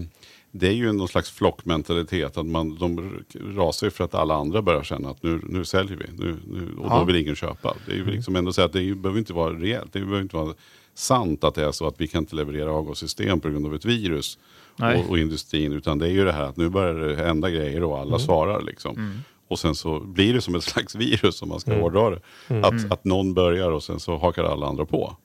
[0.52, 2.38] det är ju någon slags flockmentalitet.
[2.38, 3.14] Att man, de
[3.56, 6.06] rasar ju för att alla andra börjar känna att nu, nu säljer vi.
[6.26, 7.00] Nu, nu, och Ja.
[7.00, 7.74] då vill ingen köpa.
[7.86, 9.94] Det är ju liksom ändå så att det behöver inte vara reellt.
[9.94, 10.54] Det behöver inte vara
[10.94, 13.86] sant att det är så att vi kan inte leverera avgassystem på grund av ett
[13.86, 14.38] virus.
[14.76, 15.74] Och, och industrin.
[15.74, 18.62] Utan det är ju det här att nu börjar det hända grejer och alla svarar
[18.62, 19.22] liksom.
[19.52, 22.22] Och sen så blir det som ett slags virus om man ska hårdra det.
[22.48, 25.16] Att, att någon börjar och sen så hakar alla andra på.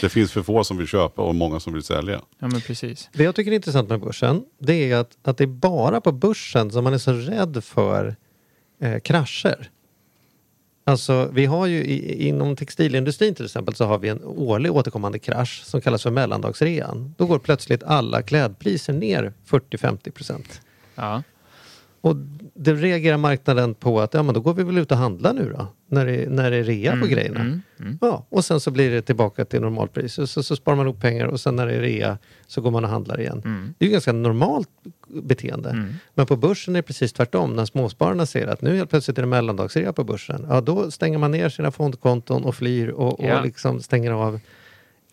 [0.00, 2.20] Det finns för få som vill köpa och många som vill sälja.
[2.38, 3.10] Ja, men precis.
[3.12, 6.12] Det jag tycker är intressant med börsen det är att, att det är bara på
[6.12, 8.16] börsen som man är så rädd för
[8.80, 9.70] eh, krascher.
[10.84, 15.18] Alltså vi har ju i, inom textilindustrin till exempel så har vi en årlig återkommande
[15.18, 17.14] krasch som kallas för mellandagsrean.
[17.18, 20.60] Då går plötsligt alla klädpriser ner 40-50 procent.
[20.94, 21.22] Ja.
[22.04, 22.16] Och
[22.54, 25.52] det reagerar marknaden på att ja, men då går vi väl ut och handlar nu
[25.58, 27.40] då, när det, när det är rea på grejerna.
[27.40, 27.98] Mm, mm.
[28.00, 30.14] Ja, och sen så blir det tillbaka till normalpris.
[30.14, 32.70] Så, så, så sparar man ihop pengar och sen när det är rea så går
[32.70, 33.42] man och handlar igen.
[33.44, 33.74] Mm.
[33.78, 34.68] Det är ju ganska normalt
[35.22, 35.70] beteende.
[35.70, 35.94] Mm.
[36.14, 37.56] Men på börsen är det precis tvärtom.
[37.56, 40.46] När småspararna ser att nu helt plötsligt är det mellandagsrea på börsen.
[40.48, 43.42] Ja, då stänger man ner sina fondkonton och flyr och, och Ja.
[43.42, 44.40] liksom stänger av.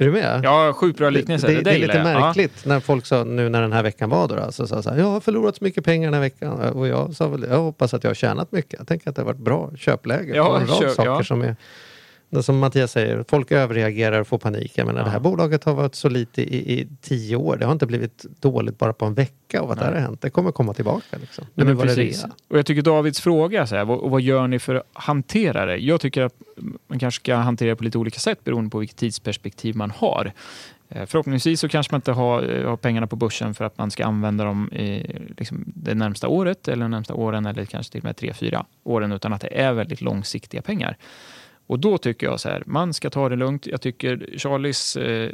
[0.02, 0.42] Är du med?
[0.44, 1.48] Ja, sjukt bra liknelse.
[1.48, 4.28] Det, det, det är lite märkligt när folk sa nu när den här veckan var
[4.28, 4.36] då.
[4.36, 6.52] Alltså, så, så här, jag har förlorat så mycket pengar den här veckan.
[6.60, 8.74] Och jag sa väl, jag hoppas att jag har tjänat mycket.
[8.78, 11.24] Jag tänker att det har varit bra köpläge Ja, på en rad köp- saker ja.
[11.24, 11.56] som är
[12.32, 14.72] det som Mattias säger, folk överreagerar och får panik.
[14.76, 15.06] Jag menar, Ja.
[15.06, 17.58] Det här bolaget har varit så lite i, i tio år.
[17.58, 20.22] Det har inte blivit dåligt bara på en vecka av att det här har hänt.
[20.22, 21.18] Det kommer komma tillbaka.
[21.22, 21.46] Liksom.
[21.54, 22.26] Nej, men precis.
[22.48, 25.78] Och jag tycker Davids fråga, så här, vad, vad gör ni för att hantera det?
[25.78, 26.34] Jag tycker att
[26.88, 30.34] man kanske ska hantera det på lite olika sätt beroende på vilket tidsperspektiv man har.
[30.90, 33.92] Eh, förhoppningsvis så kanske man inte har, eh, har pengarna på börsen för att man
[33.92, 38.00] ska använda dem i liksom det närmsta året eller de närmsta åren eller kanske till
[38.00, 40.98] och med tre, fyra åren utan att det är väldigt långsiktiga pengar.
[41.72, 43.68] Och då tycker jag så här, man ska ta det lugnt.
[43.68, 45.32] Jag tycker Charlies eh,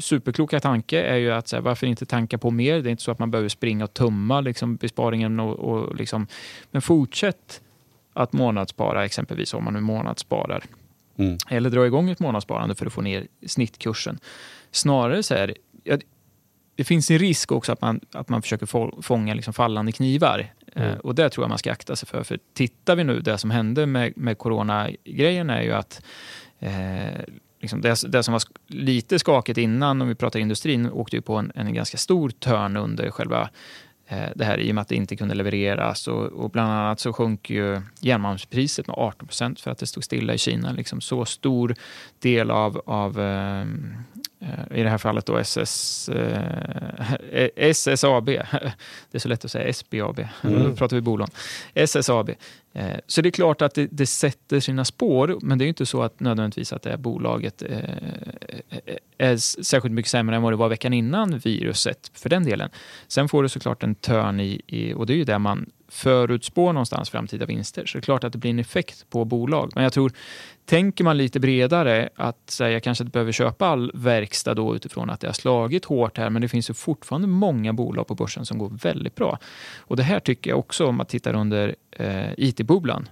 [0.00, 2.82] superkloka tanke är ju att så här, varför inte tanka på mer?
[2.82, 6.26] Det är inte så att man behöver springa och tumma liksom, besparingen och, och liksom,
[6.70, 7.60] men fortsätt
[8.12, 10.64] att månadsspara exempelvis om man nu månadssparar.
[11.18, 11.38] Mm.
[11.48, 14.18] Eller dra igång ett månadssparande för att få ner snittkursen.
[14.70, 15.54] Snarare så här,
[16.76, 20.52] det finns en risk också att man, att man försöker fånga liksom fallande knivar.
[20.78, 20.90] Mm.
[20.90, 22.22] Eh, och det tror jag man ska akta sig för.
[22.22, 26.02] För tittar vi nu, det som hände med, med coronagrejen är ju att
[26.58, 27.24] eh,
[27.60, 31.36] liksom det, det, som var lite skakigt innan, om vi pratar industrin, åkte ju på
[31.36, 33.50] en, en ganska stor törn under själva
[34.10, 36.08] Eh, det här i och med att det inte kunde levereras.
[36.08, 40.04] Och, och bland annat så sjönk ju järnmalmspriset med 18 procent för att det stod
[40.04, 40.72] stilla i Kina.
[40.72, 41.74] Liksom så stor
[42.18, 43.66] del av, av eh,
[44.70, 48.26] i det här fallet då SS, eh, SSAB.
[49.10, 50.18] Det är så lätt att säga SBAB.
[50.42, 50.62] Mm.
[50.62, 51.28] Då pratar vi bolån.
[51.74, 52.30] SSAB.
[52.72, 55.86] Eh, så det är klart att det, det, sätter sina spår, men det är inte
[55.86, 57.78] så att nödvändigtvis att det här bolaget eh,
[59.18, 62.70] är särskilt mycket sämre än vad det var veckan innan viruset, för den delen.
[63.08, 66.72] Sen får du såklart en törn i, i och det är ju det man förutspår
[66.72, 67.86] någonstans framtida vinster.
[67.86, 69.72] Så det är klart att det blir en effekt på bolag.
[69.74, 70.12] Men jag tror,
[70.64, 75.10] tänker man lite bredare att säga, jag kanske inte behöver köpa all verkstad då utifrån
[75.10, 78.46] att det har slagit hårt här, men det finns ju fortfarande många bolag på börsen
[78.46, 79.38] som går väldigt bra.
[79.78, 83.08] Och det här tycker jag också om man tittar under eh, IT-bubblan.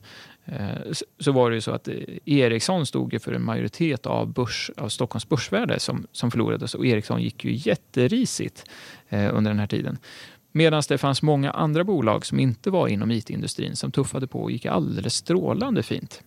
[0.48, 4.70] Eh, så var det ju så att eh, Ericsson stod för en majoritet av, börs,
[4.76, 8.70] av Stockholms börsvärde som, som förlorades och Ericsson gick ju jätterisigt
[9.08, 9.98] eh, under den här tiden.
[10.56, 14.50] Medan det fanns många andra bolag som inte var inom IT-industrin som tuffade på och
[14.50, 16.22] gick alldeles strålande fint.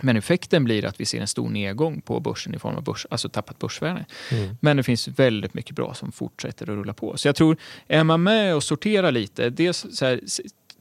[0.00, 3.06] Men effekten blir att vi ser en stor nedgång på börsen i form av börs,
[3.10, 4.06] alltså tappat börsvärde.
[4.30, 4.56] Mm.
[4.60, 7.16] Men det finns väldigt mycket bra som fortsätter att rulla på.
[7.16, 7.56] Så jag tror,
[7.86, 10.20] är man med och sorterar lite, dels så här,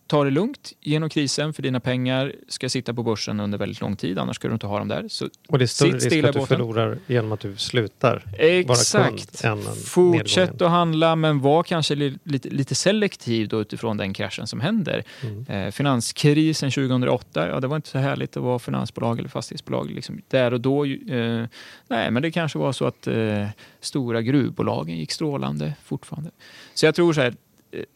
[0.07, 3.95] ta det lugnt genom krisen för dina pengar ska sitta på börsen under väldigt lång
[3.95, 5.05] tid annars ska du inte ha dem där.
[5.07, 9.45] Så och det är större risk att du förlorar genom att du slutar Exakt.
[9.85, 15.03] Fortsätt att handla men var kanske lite, lite selektiv då utifrån den kraschen som händer.
[15.21, 15.45] Mm.
[15.67, 20.21] Eh, finanskrisen 2008, ja det var inte så härligt att vara finansbolag eller fastighetsbolag liksom,
[20.27, 20.85] där och då.
[20.85, 21.45] Eh,
[21.87, 23.47] nej men det kanske var så att eh,
[23.81, 26.31] stora gruvbolagen gick strålande fortfarande.
[26.73, 27.33] Så jag tror så här,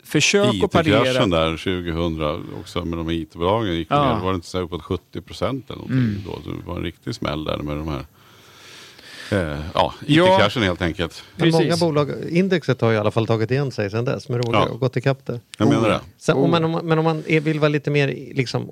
[0.04, 1.02] försök att parera.
[1.02, 4.16] IT-kraschen där 2000 också med de här IT-bolagen gick ja.
[4.16, 4.24] ner.
[4.24, 6.24] Var det inte så uppåt 70 procent eller någonting mm.
[6.26, 6.42] då?
[6.44, 8.06] Så det var en riktig smäll där med de här
[9.32, 11.24] Eh, ja, IT-kraschen ja, helt enkelt.
[11.36, 14.58] Men många bolag, indexet har i alla fall tagit igen sig sedan dess med råge
[14.58, 14.70] ja.
[14.70, 15.40] och gått ikapp det.
[15.58, 16.00] Jag menar det.
[16.18, 16.44] Sen, oh.
[16.44, 18.70] om man, men om man vill vara lite mer, liksom,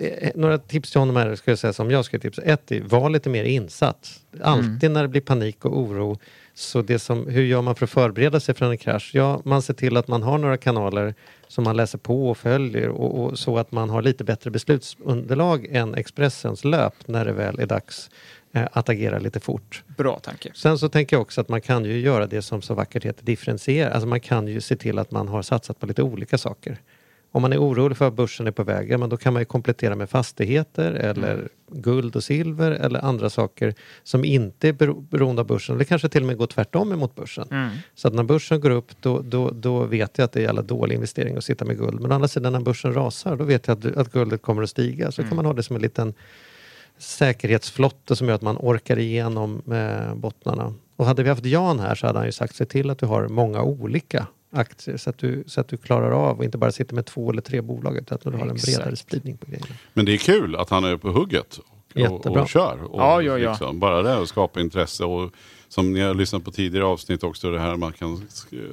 [0.00, 2.42] eh, några tips till honom här ska jag säga som jag ska tipsa.
[2.42, 4.20] Ett, var lite mer insatt.
[4.42, 4.92] Alltid mm.
[4.92, 6.18] när det blir panik och oro
[6.58, 9.10] så det som, hur gör man för att förbereda sig för en krasch?
[9.14, 11.14] Ja, man ser till att man har några kanaler
[11.48, 15.66] som man läser på och följer och, och så att man har lite bättre beslutsunderlag
[15.70, 18.10] än Expressens löp när det väl är dags
[18.52, 19.82] eh, att agera lite fort.
[19.86, 20.50] Bra tanke.
[20.54, 23.24] Sen så tänker jag också att man kan ju göra det som så vackert heter
[23.24, 23.92] differentiera.
[23.92, 26.78] Alltså man kan ju se till att man har satsat på lite olika saker.
[27.38, 29.46] Om man är orolig för att börsen är på väg, men då kan man ju
[29.46, 31.48] komplettera med fastigheter eller mm.
[31.68, 34.72] guld och silver eller andra saker som inte är
[35.10, 35.74] beroende av börsen.
[35.74, 37.48] Eller kanske till och med går tvärtom emot börsen.
[37.50, 37.70] Mm.
[37.94, 40.62] Så att när börsen går upp då, då, då vet jag att det är alla
[40.62, 42.00] dålig investering att sitta med guld.
[42.00, 44.70] Men å andra sidan när börsen rasar då vet jag att, att guldet kommer att
[44.70, 45.12] stiga.
[45.12, 45.30] Så mm.
[45.30, 46.14] kan man ha det som en liten
[46.98, 50.74] säkerhetsflotte som gör att man orkar igenom eh, bottnarna.
[50.96, 53.06] Och hade vi haft Jan här så hade han ju sagt se till att du
[53.06, 56.72] har många olika aktier så att, du, så att du klarar av och inte bara
[56.72, 59.74] sitter med två eller tre bolag utan att du har en bredare spridning på grejerna.
[59.94, 61.60] Men det är kul att han är på hugget
[61.94, 62.82] och, och, och kör.
[62.82, 63.50] Och ja, ja, ja.
[63.50, 65.32] Liksom, bara det att skapa intresse och
[65.68, 68.22] som ni har lyssnat på tidigare avsnitt också det här man kan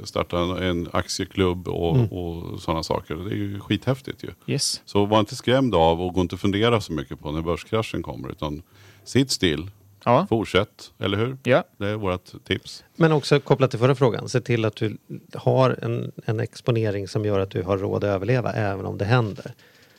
[0.03, 2.07] starta en aktieklubb och, mm.
[2.07, 3.15] och sådana saker.
[3.15, 4.29] Det är ju skithäftigt ju.
[4.47, 4.81] Yes.
[4.85, 8.31] Så var inte skrämd av och gå inte fundera så mycket på när börskraschen kommer
[8.31, 8.61] utan
[9.03, 9.69] sitt still
[10.05, 10.25] Ja.
[10.29, 11.37] Fortsätt, eller hur?
[11.43, 11.63] Ja.
[11.77, 12.83] Det är vårt tips.
[12.95, 14.97] Men också kopplat till förra frågan, se till att du
[15.33, 19.05] har en, en exponering som gör att du har råd att överleva även om det
[19.05, 19.53] händer.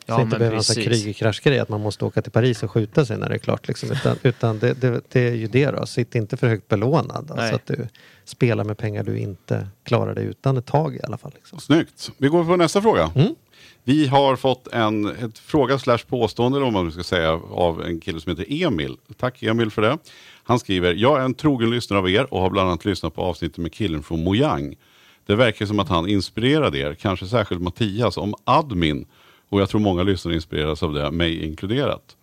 [0.07, 3.19] Ja, så inte behöver en krygerkraschgrej att man måste åka till Paris och skjuta sig
[3.19, 3.69] när det är klart.
[3.69, 3.91] Liksom.
[3.91, 7.31] Utan, utan det, det, det, är ju det då, sitt inte för högt belånad.
[7.31, 7.89] Alltså att du
[8.25, 11.33] spelar med pengar du inte klarar dig utan ett tag i alla fall.
[11.35, 11.61] Liksom.
[11.61, 12.11] Snyggt.
[12.19, 13.11] Vi går på nästa fråga.
[13.15, 13.35] Mm.
[13.89, 18.21] Vi har fått en ett fråga slash påstående om man ska säga av en kille
[18.21, 18.97] som heter Emil.
[19.17, 19.99] Tack Emil för det.
[20.45, 23.23] Han skriver, jag är en trogen lyssnare av er och har bland annat lyssnat på
[23.23, 24.75] avsnittet med killen från Mojang.
[25.27, 29.07] Det verkar som att han inspirerade er, kanske särskilt Mattias, om admin.
[29.49, 32.17] Och jag tror många lyssnare inspireras av det, mig inkluderat.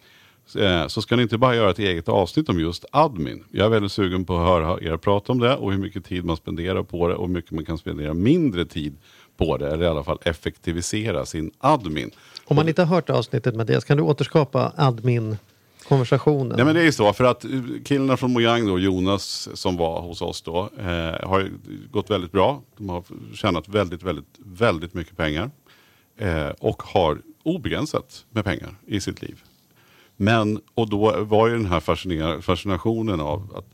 [0.58, 3.44] Eh, så ska ni inte bara göra ett eget avsnitt om just admin.
[3.52, 6.26] Jag är väldigt sugen på att höra er prata om det och hur mycket tid
[6.26, 8.98] man spenderar på det och hur mycket man kan spendera mindre tid
[9.38, 12.12] på det, eller i alla fall effektivisera sin admin.
[12.46, 15.38] Om man inte har hört avsnittet Mattias, kan du återskapa admin
[15.88, 16.56] konversationen?
[16.56, 17.46] Nej men det är ju så, för att
[17.86, 21.52] killarna från Mojang då, Jonas som var hos oss då, eh, har
[21.92, 22.62] gått väldigt bra.
[22.78, 25.52] De har tjänat väldigt, väldigt, väldigt mycket pengar.
[26.18, 29.44] Eh, och har obegränsat med pengar i sitt liv.
[30.16, 33.66] Men, och då var ju den här fascinationen av att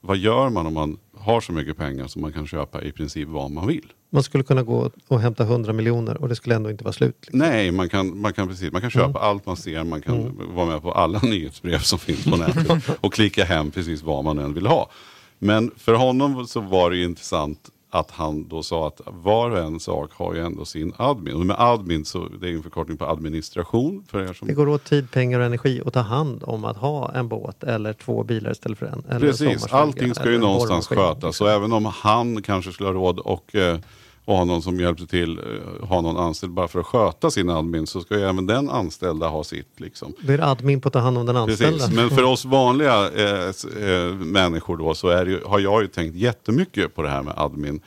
[0.00, 3.28] vad gör man om man har så mycket pengar som man kan köpa i princip
[3.28, 3.92] vad man vill?
[4.16, 7.16] Man skulle kunna gå och hämta 100 miljoner och det skulle ändå inte vara slut.
[7.20, 7.38] Liksom.
[7.38, 9.22] Nej, man kan, man kan, precis, man kan köpa mm.
[9.22, 10.54] allt man ser, man kan mm.
[10.54, 14.38] vara med på alla nyhetsbrev som finns på nätet och klicka hem precis vad man
[14.38, 14.90] än vill ha.
[15.38, 19.58] Men för honom så var det ju intressant att han då sa att var och
[19.58, 21.34] en sak har ju ändå sin admin.
[21.34, 24.04] Och med admin så det är en förkortning på administration.
[24.08, 24.48] För er som...
[24.48, 27.64] Det går åt tid, pengar och energi att ta hand om att ha en båt
[27.64, 29.20] eller två bilar istället för en.
[29.20, 31.40] Precis, allting ska ju någonstans skötas.
[31.40, 33.78] Och även om han kanske skulle ha råd och eh,
[34.26, 37.50] och ha någon som hjälper till, eh, ha någon anställd bara för att sköta sin
[37.50, 39.80] admin så ska ju även den anställda ha sitt.
[39.80, 40.12] Liksom.
[40.20, 41.78] Det är admin på att ta hand om den anställda.
[41.78, 41.96] Precis.
[41.96, 43.48] Men för oss vanliga eh,
[43.88, 47.34] eh, människor då så är ju, har jag ju tänkt jättemycket på det här med
[47.36, 47.80] admin.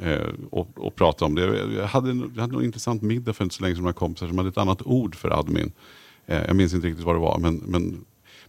[0.00, 0.18] Eh,
[0.50, 1.74] och, och prata om det.
[1.76, 4.26] Jag hade, jag hade en intressant middag för inte så länge sedan med några kompisar
[4.26, 5.72] som hade ett annat ord för admin.
[6.26, 8.04] Jag minns inte riktigt vad det var men, men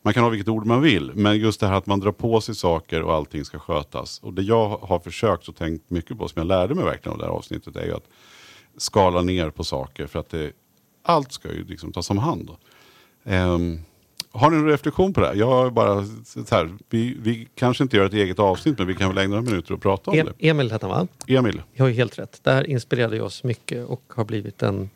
[0.08, 2.42] man kan ha vilket ord man vill, men just det här att man drar på
[2.42, 4.20] sig saker och allting ska skötas.
[4.20, 7.18] Och det jag har försökt och tänkt mycket på, som jag lärde mig verkligen av
[7.18, 8.08] det här avsnittet, är ju att
[8.78, 10.08] skala ner på saker.
[10.08, 10.52] För att det,
[11.04, 12.50] allt ska ju liksom tas om hand.
[13.24, 13.80] Um,
[14.32, 15.34] har ni en reflektion på det?
[15.34, 19.10] Jag bara, så här, vi, vi kanske inte gör ett eget avsnitt, men vi kan
[19.10, 20.50] väl ägna några minuter och prata om e det.
[20.50, 21.08] Emil heter han va?
[21.28, 21.62] Emil.
[21.74, 22.40] Jag har ju helt rätt.
[22.44, 24.90] Det här inspirerade oss mycket och har blivit en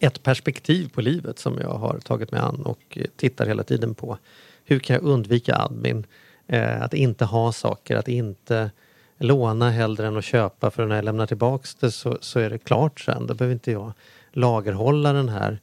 [0.00, 4.18] ett perspektiv på livet som jag har tagit mig an och tittar hela tiden på.
[4.64, 6.06] Hur kan jag undvika admin?
[6.46, 8.70] Eh, att inte ha saker, att inte
[9.18, 12.58] låna hellre än att köpa för när jag lämnar tillbaks det så, så är det
[12.58, 13.26] klart sen.
[13.26, 13.92] Då behöver inte jag
[14.32, 15.58] lagerhålla den här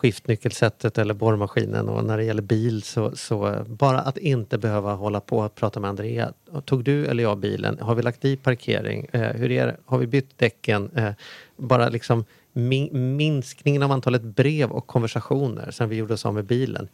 [0.00, 5.20] skiftnyckelsättet eller borrmaskinen och när det gäller bil så, så bara att inte behöva hålla
[5.20, 6.32] på att prata med Andrea.
[6.64, 7.78] Tog du eller jag bilen?
[7.80, 9.06] Har vi lagt i parkering?
[9.12, 9.76] Eh, hur är det?
[9.84, 10.90] Har vi bytt däcken?
[10.94, 11.12] Eh,
[11.56, 16.88] bara liksom minskningen av antalet brev och konversationer sen vi gjorde oss av med bilen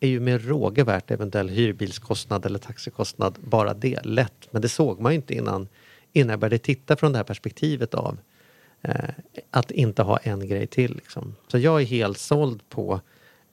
[0.00, 4.48] är ju med råge värt eventuell hyrbilskostnad eller taxikostnad, bara det, lätt.
[4.50, 5.68] Men det såg man ju inte innan,
[6.12, 8.18] innan jag började titta från det här perspektivet av
[8.82, 9.10] eh,
[9.50, 10.94] att inte ha en grej till.
[10.94, 11.36] Liksom.
[11.48, 13.00] Så jag är helt såld på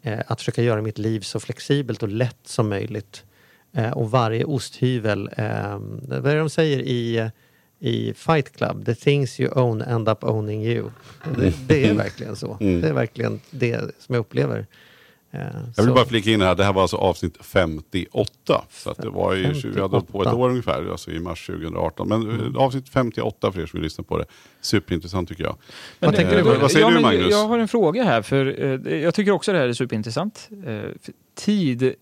[0.01, 3.23] eh, att försöka göra mitt liv så flexibelt och lätt som möjligt.
[3.73, 7.31] Eh, och varje osthyvel, eh, vad är det de säger i
[7.79, 10.89] i Fight Club, the things you own end up owning you.
[11.37, 12.57] Det, det är verkligen så.
[12.59, 12.81] Mm.
[12.81, 14.67] Det är verkligen det som jag upplever.
[15.33, 15.41] Uh,
[15.75, 15.93] jag vill så.
[15.93, 18.63] bara flika in här, det här var alltså avsnitt 58.
[18.71, 19.69] Så att det var ju, 58.
[19.73, 22.07] vi hade på ett år ungefär, alltså i mars 2018.
[22.07, 22.55] Men mm.
[22.55, 24.25] Eh, avsnitt 58 för er som vill lyssna på det.
[24.61, 25.55] Superintressant tycker jag.
[25.99, 27.31] Men, äh, du, vad säger ja, du Magnus?
[27.31, 30.49] Jag har en fråga här, för uh, jag tycker också det här är superintressant.
[30.67, 30.81] Uh,
[31.35, 31.95] tid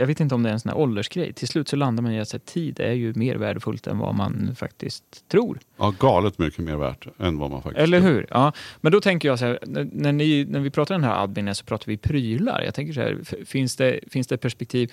[0.00, 1.32] jag vet inte om det är en sån här åldersgrej.
[1.32, 4.54] Till slut så landar man i att tid är ju mer värdefullt än vad man
[4.56, 5.58] faktiskt tror.
[5.76, 8.10] Ja, galet mycket mer värt än vad man faktiskt Eller tror.
[8.10, 8.26] hur?
[8.30, 8.52] Ja.
[8.80, 9.58] Men då tänker jag så här,
[9.92, 12.62] när, ni, när vi pratar den här adminen så pratar vi prylar.
[12.62, 14.92] Jag tänker så här, finns det, finns det perspektiv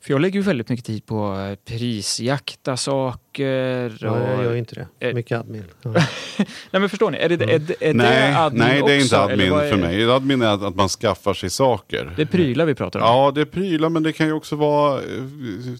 [0.00, 3.98] för jag lägger ju väldigt mycket tid på eh, prisjakta saker.
[4.00, 5.14] Ja, jag gör inte det.
[5.14, 5.64] Mycket admin.
[5.82, 5.90] Ja.
[6.70, 8.96] nej men förstår ni, är det, är, är, är nej, det admin Nej, det är
[8.96, 10.10] också, inte admin för mig.
[10.10, 12.12] Admin är att, man skaffar sig saker.
[12.16, 13.06] Det är prylar vi pratar om.
[13.06, 15.22] Ja, det är prylar men det kan ju också vara, eh,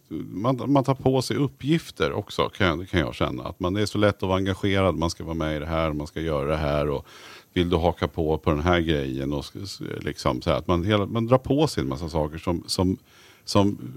[0.09, 3.42] man, man tar på sig uppgifter också kan, kan jag känna.
[3.42, 5.92] Att man är så lätt att vara engagerad, man ska vara med i det här,
[5.92, 6.88] man ska göra det här.
[6.88, 7.07] Och,
[7.52, 9.33] vill du haka på på den här grejen?
[9.33, 9.44] Och
[10.00, 12.96] liksom, så här, att man, hela, man drar på sig en massa saker som, som
[13.48, 13.92] som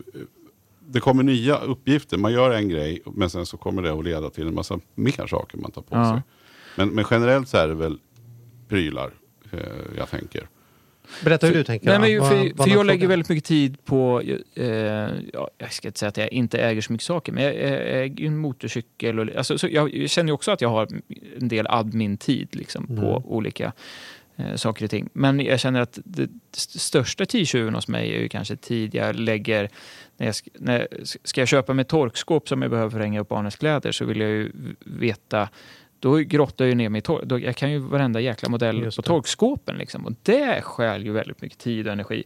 [0.80, 2.18] det kommer nya uppgifter.
[2.18, 5.28] Man gör en grej men sen så kommer det att leda till en massa mer
[5.28, 6.12] saker man tar på ja.
[6.12, 6.22] sig.
[6.76, 8.00] Men, men, generellt så är det väl
[8.68, 9.12] prylar
[9.52, 9.60] eh,
[9.98, 10.48] jag tänker.
[11.24, 12.00] Berätta hur du tänker.
[12.00, 14.22] Nej, men, för, vad, för jag lägger väldigt mycket tid på,
[14.56, 14.66] eh,
[15.34, 18.26] ja, jag ska inte säga att jag inte äger så mycket saker, men jag äger
[18.26, 19.20] en motorcykel.
[19.20, 20.88] Och, alltså, så jag känner också att jag har
[21.40, 23.02] en del admin-tid liksom, mm.
[23.02, 23.74] på olika
[24.42, 25.10] eh, saker och ting.
[25.14, 29.70] Men jag känner att det största tidtjuven hos mig är ju kanske tid jag lägger
[30.18, 30.88] när jag ska, när,
[31.24, 34.06] ska jag köpa mig torkskåp som jag behöver för att hänga upp barnens kläder så
[34.06, 35.50] vill jag ju veta
[36.00, 39.78] då grottar jag ner mig i Jag kan ju varenda jäkla modell på torkskåpen.
[39.78, 40.06] Liksom.
[40.06, 42.24] Och det skäl ju väldigt mycket tid och energi.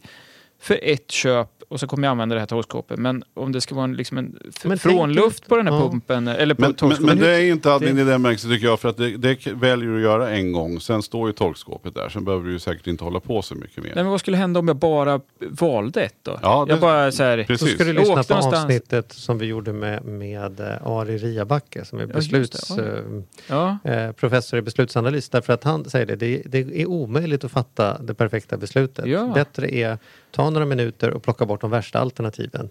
[0.60, 2.98] För ett köp och så kommer jag använda det här torkskåpet.
[2.98, 5.80] Men om det ska vara en, liksom en Men frånluft på den här ja.
[5.80, 8.80] pumpen eller på Men, men, men det är inte admin i den bemärkelsen tycker jag,
[8.80, 12.08] för att det, det väljer du att göra en gång, sen står ju torkskåpet där,
[12.08, 13.92] sen behöver du ju säkert inte hålla på så mycket mer.
[13.94, 16.38] Nej, men vad skulle hända om jag bara valde ett då?
[16.42, 17.74] Ja, det- jag bara så här, Då Precis.
[17.74, 18.54] ska du lyssna på någonstans.
[18.54, 23.02] avsnittet som vi gjorde med, med eh, Ari Riabacke som är besluts, det.
[23.48, 25.28] ja, eh, eh, professor i beslutsanalys.
[25.28, 29.06] Därför att han säger det, det, det är omöjligt att fatta det perfekta beslutet.
[29.06, 29.30] Ja.
[29.34, 29.98] Bättre är
[30.30, 32.70] ta några minuter och plocka bort de värsta alternativen.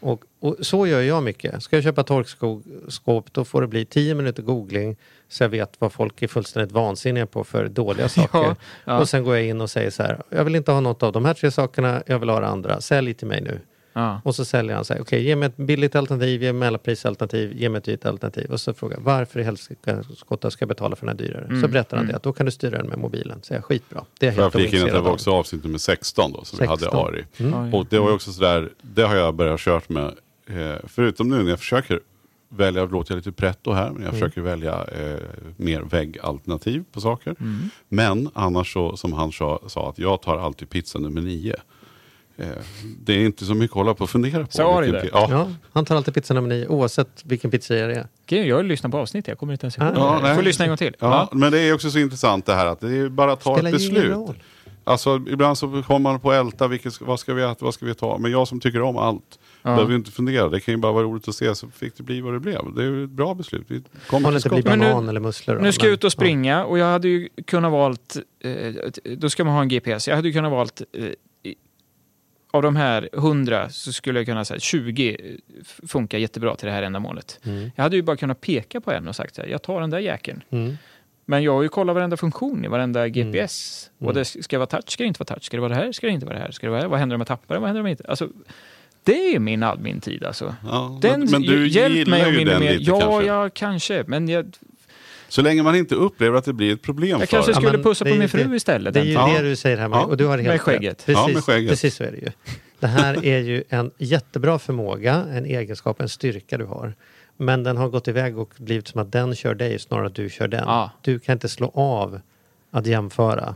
[0.00, 1.62] Och, och så gör jag mycket.
[1.62, 4.96] Ska jag köpa torkskåp då får det bli 10 minuter googling
[5.28, 8.38] så jag vet vad folk är fullständigt vansinniga på för dåliga saker.
[8.38, 8.98] Ja, ja.
[8.98, 11.12] Och sen går jag in och säger så här, jag vill inte ha något av
[11.12, 12.80] de här tre sakerna, jag vill ha det andra.
[12.80, 13.60] Sälj till mig nu.
[13.96, 14.20] Ja.
[14.24, 15.00] Och så säljer han sig.
[15.00, 18.50] Okej, ge mig ett billigt alternativ, ge mig mellanprisalternativ, ge mig ett dyrt alternativ.
[18.50, 21.44] Och så frågar jag varför i helskotta ska jag betala för den här dyrare?
[21.44, 22.12] Mm, Så berättar han mm.
[22.12, 23.40] det, att då kan du styra den med mobilen.
[23.42, 24.04] Så jag skitbra.
[24.18, 26.44] Det är jag Får jag helt in att det var också avsnitt nummer 16 då,
[26.44, 27.06] som vi hade 16.
[27.06, 27.24] Ari.
[27.38, 27.74] Mm.
[27.74, 30.14] Och det var ju också sådär, det har jag börjat kört med,
[30.46, 32.00] eh, förutom nu när jag försöker
[32.48, 35.20] välja, låter jag lite pretto här, men jag försöker välja eh,
[35.56, 37.36] mer väggalternativ på saker.
[37.40, 37.70] Mm.
[37.88, 41.56] Men annars så, som han sa, sa att jag tar alltid pizza nummer nio.
[42.38, 42.48] Eh,
[43.04, 44.62] det är inte så mycket att hålla på och fundera på.
[44.62, 45.08] Ari vilken det?
[45.12, 45.26] Ja.
[45.30, 48.06] Ja, han tar alltid pizza nummer nio oavsett vilken pizzeria det är.
[48.24, 49.86] Okej, jag har lyssnat på avsnittet, jag kommer inte ens ihåg.
[49.86, 49.92] Det.
[50.00, 50.34] Ja, jag nej.
[50.36, 50.96] får lyssna en gång till.
[50.98, 53.54] Ja, men det är också så intressant det här att det är bara att ta
[53.54, 54.36] Spelar ett beslut.
[54.88, 57.86] Alltså ibland så kommer man på att älta, vilket, vad ska vi äta, vad ska
[57.86, 58.18] vi ta?
[58.18, 59.74] Men jag som tycker om allt, Ja.
[59.74, 60.48] behöver inte fundera.
[60.48, 62.74] Det kan ju bara vara roligt att se, så fick det bli vad det blev.
[62.74, 63.64] Det är ju ett bra beslut.
[63.68, 64.64] Vi kommer inte skott.
[64.64, 65.58] Men nu- banan eller musslor.
[65.58, 69.44] Nu ska jag ut och springa och jag hade ju kunnat valt, eh, då ska
[69.44, 71.04] man ha en GPS, jag hade ju kunnat valt eh,
[72.56, 75.16] av de här 100 så skulle jag kunna säga 20
[75.60, 77.40] f- funkar jättebra till det här ändamålet.
[77.44, 77.70] Mm.
[77.76, 79.90] Jag hade ju bara kunnat peka på en och sagt så här, jag tar den
[79.90, 80.42] där jäkeln.
[80.50, 80.76] Mm.
[81.24, 83.90] Men jag har ju kollat varenda funktion i varenda GPS.
[84.00, 84.08] Mm.
[84.08, 85.44] Och det ska vara touch, ska det inte vara touch?
[85.44, 86.50] Ska det vara det här, ska det inte vara det här?
[86.50, 86.90] Ska det vara det här?
[86.90, 87.60] Vad händer om jag tappar det?
[87.60, 88.04] Vad händer om jag inte?
[88.08, 88.28] Alltså,
[89.04, 90.54] det är min admin-tid alltså.
[90.64, 92.72] Ja, Den, men, men du hjälp mig gillar att ju den minimera.
[92.78, 93.26] lite Ja, kanske.
[93.26, 94.04] ja, kanske.
[94.06, 94.56] Men jag,
[95.28, 97.50] Så länge man inte upplever att det blir ett problem jag för kanske.
[97.50, 98.94] Ja, skulle men pussa på min fru det- istället.
[98.94, 99.34] Det är ju Ja.
[99.38, 100.04] det du säger här med, Ja.
[100.04, 101.06] och du har helt Med skägget.
[101.06, 101.70] Precis, Ja, med skägget.
[101.70, 102.30] precis så är det ju.
[102.80, 106.94] Det här är ju en jättebra förmåga, en egenskap, en styrka du har.
[107.36, 110.14] Men den har gått iväg och blivit som att den kör dig snarare än att
[110.14, 110.64] du kör den.
[110.66, 110.90] Ja.
[111.02, 112.20] Du kan inte slå av
[112.70, 113.54] att jämföra.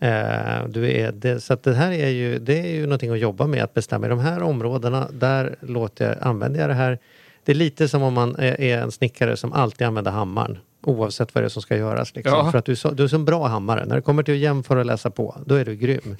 [0.00, 3.18] Eh, du är, det, så att det här är ju, det är ju någonting att
[3.18, 4.06] jobba med, att bestämma.
[4.06, 6.98] I de här områdena, där låter jag, använder jag det här.
[7.44, 10.58] Det är lite som om man är, är en snickare som alltid använder hammaren.
[10.86, 12.14] Oavsett vad det är som ska göras.
[12.14, 12.38] Liksom.
[12.38, 12.50] Ja.
[12.50, 13.84] För att du är, så, du är så en bra hammare.
[13.84, 16.16] När det kommer till att jämföra och läsa på, då är du grym.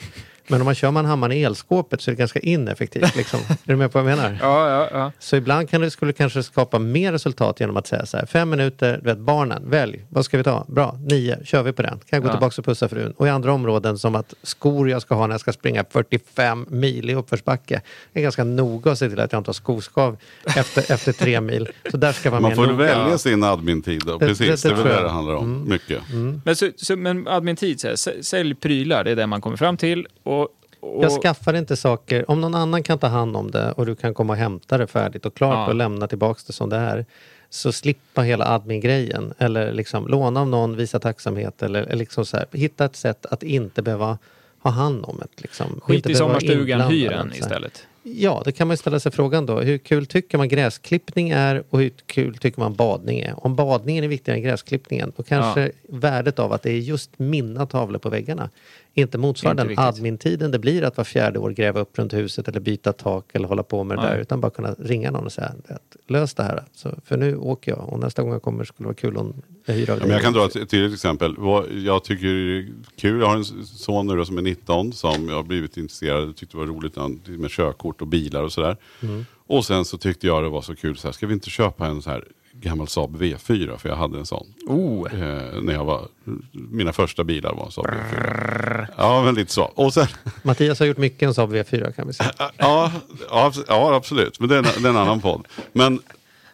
[0.48, 3.16] Men om man kör man hammaren i elskåpet så är det ganska ineffektivt.
[3.16, 3.40] Liksom.
[3.48, 4.38] är du med på vad jag menar?
[4.42, 5.12] Ja, ja, ja.
[5.18, 8.26] Så ibland kan det, skulle det kanske skapa mer resultat genom att säga så här,
[8.26, 10.64] fem minuter, du vet barnen, välj, vad ska vi ta?
[10.68, 11.90] Bra, nio, kör vi på den.
[11.90, 12.32] Kan jag gå Ja.
[12.32, 13.12] tillbaka och pussa frun?
[13.16, 16.66] Och i andra områden som att skor jag ska ha när jag ska springa 45
[16.70, 17.80] mil i uppförsbacke.
[18.12, 20.16] Jag är ganska noga att se till att jag inte har skoskav
[20.56, 21.68] efter, efter tre mil.
[21.90, 22.76] Så där ska Man mer får noga.
[22.76, 24.02] välja sin admin-tid.
[24.06, 24.18] Då.
[24.18, 25.44] Det- Precis, det det, är väl det det handlar om.
[25.54, 25.68] Mm.
[25.68, 26.02] Mycket.
[26.44, 27.80] Men, så, så, men admin-tid,
[28.20, 30.06] sälj prylar, det är det man kommer fram till.
[30.22, 33.86] Och, och, Jag skaffar inte saker, om någon annan kan ta hand om det och
[33.86, 35.66] du kan komma och hämta det färdigt och klart Ja.
[35.66, 37.06] och lämna tillbaks det som det är.
[37.50, 39.34] Så slippa hela admin-grejen.
[39.38, 43.42] Eller liksom låna av någon, visa tacksamhet eller, liksom så här, hitta ett sätt att
[43.42, 44.18] inte behöva
[44.62, 45.42] ha hand om det.
[45.42, 45.80] Liksom.
[45.82, 47.86] skit i sommarstugan, hyr den istället.
[48.02, 49.60] Ja, då kan man ställa sig frågan då.
[49.60, 53.46] Hur kul tycker man gräsklippning är och hur kul tycker man badning är?
[53.46, 57.66] Om badningen är viktigare än gräsklippningen då kanske värdet av att det är just mina
[57.66, 58.50] tavlor på väggarna
[58.98, 62.48] inte motsvarar Inte den admin-tiden det blir att var fjärde år gräva upp runt huset
[62.48, 64.10] eller byta tak eller hålla på med det Nej.
[64.10, 66.62] där utan bara kunna ringa någon och säga att lös det här.
[66.72, 69.42] Så, för nu åker jag och nästa gång jag kommer skulle det vara kul om
[69.64, 71.36] jag hyr av Ja, men jag kan dra ett ett tydligt exempel.
[71.84, 75.28] Jag tycker det är kul, jag har en son nu då som är 19 som
[75.28, 78.76] jag har blivit intresserad och tyckte det var roligt med körkort och bilar och sådär.
[79.02, 79.26] Mm.
[79.46, 81.86] Och sen så tyckte jag det var så kul, så här, ska vi inte köpa
[81.86, 82.24] en så här
[82.60, 83.76] gammal Saab V4?
[83.76, 84.46] För jag hade en sån.
[84.66, 85.14] Oh.
[85.14, 86.08] Eh, när jag var,
[86.52, 88.86] mina första bilar var en Saab V4.
[88.96, 89.62] Ja, men lite så.
[89.62, 90.06] Och sen,
[90.42, 92.32] Mattias har gjort mycket en Saab V4 kan vi säga.
[92.38, 92.92] ja, ja,
[93.30, 94.40] abs- ja, absolut.
[94.40, 95.46] Men det är, en, det är en annan podd.
[95.72, 96.00] Men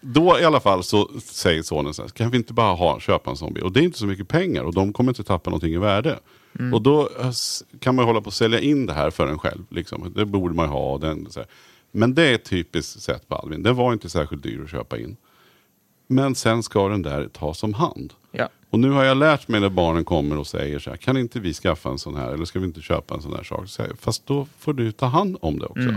[0.01, 3.31] då i alla fall så säger sonen så här, kan vi inte bara ha, köpa
[3.31, 3.63] en sån bil?
[3.63, 6.19] Och det är inte så mycket pengar och de kommer inte tappa någonting i värde.
[6.73, 7.31] Och då eh,
[7.81, 9.65] kan man hålla på att sälja in det här för en själv.
[9.69, 10.13] Liksom.
[10.17, 10.99] Det borde man ju ha.
[10.99, 11.29] Den.
[11.93, 13.63] Men det är typiskt sätt på Alvin.
[13.63, 15.17] Det var inte särskilt dyr att köpa in.
[16.13, 18.13] Men sen ska den där tas om hand.
[18.31, 18.49] Ja.
[18.71, 21.41] Och nu har jag lärt mig när barnen kommer och säger så här, kan inte
[21.41, 23.69] vi skaffa en sån här eller ska vi inte köpa en sån här sak?
[23.69, 25.89] Så jag, Fast då får du ta hand om det också.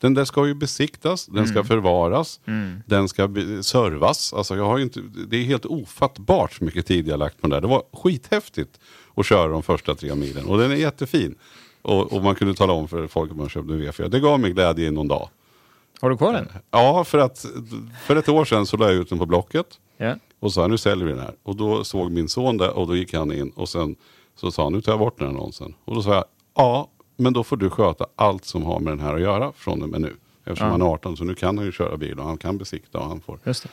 [0.00, 2.40] Den där ska ju besiktas, den ska förvaras,
[2.86, 3.22] den ska
[3.62, 4.32] servas.
[4.32, 7.50] Alltså jag har inte, det är helt ofattbart så mycket tid jag lagt på den
[7.50, 7.60] där.
[7.60, 8.80] Det var skithäftigt
[9.14, 11.34] att köra de första tre milen och den är jättefin.
[11.82, 14.08] Och, och man kunde tala om för folk att man köpte en V4.
[14.08, 15.28] Det gav mig glädje i någon dag.
[16.02, 16.48] Har du kvar den?
[16.70, 17.46] Ja, för att
[18.06, 19.66] för ett år sedan så la jag ut den på Blocket.
[19.96, 20.14] Ja.
[20.40, 21.34] Och sa nu säljer vi den här.
[21.42, 23.96] Och då såg min son det och då gick han in och sen
[24.36, 25.74] så sa han nu tar jag bort den här annonsen.
[25.84, 26.24] Och då sa jag
[26.56, 29.82] ja, men då får du sköta allt som har med den här att göra från
[29.82, 30.16] och med nu.
[30.44, 30.72] Eftersom Ja.
[30.72, 33.04] han är 18 så nu kan han ju köra bil och han kan besikta och
[33.08, 33.38] han får.
[33.44, 33.68] Just det.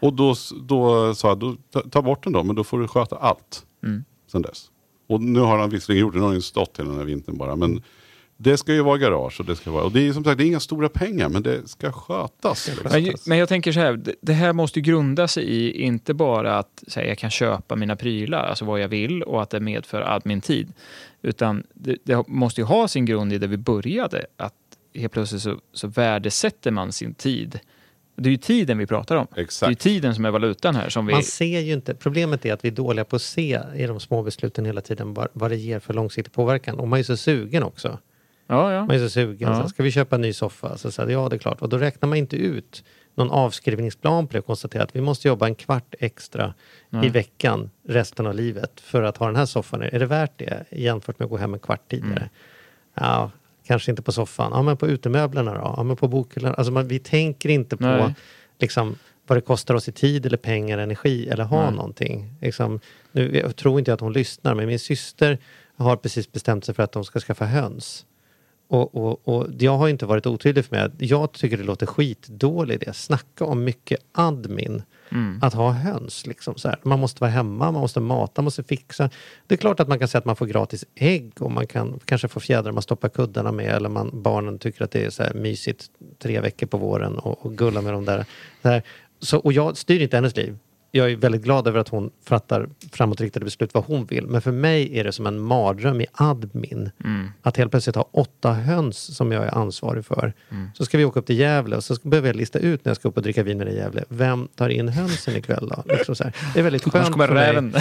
[0.00, 2.88] Och då, då sa jag, då, ta, ta bort den då, men då får du
[2.88, 3.66] sköta allt.
[3.84, 4.04] Mm.
[4.32, 4.70] Sen dess.
[5.08, 7.36] Och nu har han visserligen gjort det, nu har ju stått hela den här vintern
[7.38, 7.56] bara.
[7.56, 7.82] Men
[8.40, 10.44] det ska ju vara garage och det ska vara, och det är som sagt det
[10.44, 12.70] är inga stora pengar men det ska skötas.
[12.84, 16.14] Men, ju- men jag tänker så här, det, här måste ju grunda sig i inte
[16.14, 19.60] bara att här, jag kan köpa mina prylar, alltså vad jag vill och att det
[19.60, 20.72] medför admin-tid.
[21.22, 24.54] Utan det, det måste ju ha sin grund i det vi började, att
[24.94, 27.58] helt plötsligt så, så värdesätter man sin tid.
[28.16, 29.26] Det är ju tiden vi pratar om.
[29.30, 29.80] Det är ju Exakt.
[29.80, 30.88] tiden som är valutan här.
[30.88, 33.60] Som vi, Man ser ju inte, problemet är att vi är dåliga på att se
[33.76, 36.78] i de små besluten hela tiden vad, vad det ger för långsiktig påverkan.
[36.78, 37.98] Och man är så sugen också.
[38.48, 38.86] Ja, ja.
[38.86, 39.48] Man är så sugen.
[39.48, 39.62] Ja.
[39.62, 40.78] Så ska vi köpa en ny soffa?
[40.78, 41.62] Så jag, ja det är klart.
[41.62, 42.84] Och då räknar man inte ut
[43.14, 46.54] någon avskrivningsplan på det och konstaterar att vi måste jobba en kvart extra
[46.90, 47.08] i Nej.
[47.08, 49.82] veckan resten av livet för att ha den här soffan.
[49.82, 52.16] Är det värt det jämfört med att gå hem en kvart tidigare?
[52.16, 52.30] Mm.
[52.94, 53.30] Ja,
[53.66, 54.50] kanske inte på soffan.
[54.54, 55.74] Ja, men på utemöblerna då?
[55.76, 56.54] Ja, men på bokhyllan?
[56.58, 58.14] Alltså man, vi tänker inte på Nej.
[58.58, 58.96] liksom,
[59.26, 61.74] vad det kostar oss i tid eller pengar, energi eller ha Nej.
[61.74, 62.34] någonting.
[62.40, 62.80] Liksom,
[63.12, 65.38] nu, jag tror inte att hon lyssnar, men min syster
[65.76, 68.06] har precis bestämt sig för att de ska skaffa höns.
[68.68, 70.90] Och, och, och jag har inte varit otydlig för mig.
[70.98, 72.92] Jag tycker det låter skitdålig idé.
[72.92, 74.82] Snacka om mycket admin.
[75.10, 75.38] Mm.
[75.42, 76.26] Att ha höns.
[76.26, 76.78] Liksom, så här.
[76.82, 79.10] Man måste vara hemma, man måste mata, man måste fixa.
[79.46, 82.00] Det är klart att man kan säga att man får gratis ägg och man kan
[82.04, 85.22] kanske få fjädrar man stoppar kuddarna med eller man, barnen tycker att det är så
[85.22, 85.84] här mysigt
[86.18, 88.82] tre veckor på våren och, och gulla med dem där.
[89.20, 90.58] Så, och jag styr inte hennes liv.
[90.90, 94.26] Jag är väldigt glad över att hon fattar framåtriktade beslut vad hon vill.
[94.26, 96.90] Men för mig är det som en mardröm i admin.
[97.04, 97.28] Mm.
[97.42, 100.32] Att helt plötsligt ha åtta höns som jag är ansvarig för.
[100.50, 100.68] Mm.
[100.74, 102.96] Så ska vi åka upp till Gävle och så behöver jag lista ut när jag
[102.96, 104.04] ska upp och dricka vin med dig i Gävle.
[104.08, 105.92] Vem tar in hönsen ikväll då?
[105.92, 106.32] Liksom så här.
[106.54, 107.28] Det är väldigt skönt för mig.
[107.28, 107.74] räven.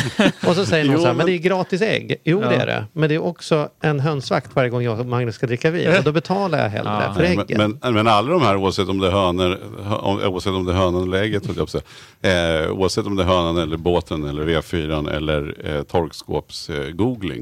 [0.47, 2.15] Och så säger någon Jo, så här, men det är gratis ägg.
[2.23, 2.49] Jo Ja.
[2.49, 2.85] det är det.
[2.93, 5.89] Men det är också en hönsvakt varje gång jag och Magnus ska dricka vin.
[5.97, 7.13] Och då betalar jag hellre Ja.
[7.13, 7.45] för äggen.
[7.57, 9.57] men, men, men alla de här oavsett om det är hönor,
[10.27, 11.43] oavsett om det är hönan eller ägget,
[12.21, 16.95] eh, oavsett om det är hönan eller båten eller V4 eller eh, torkskåps eh,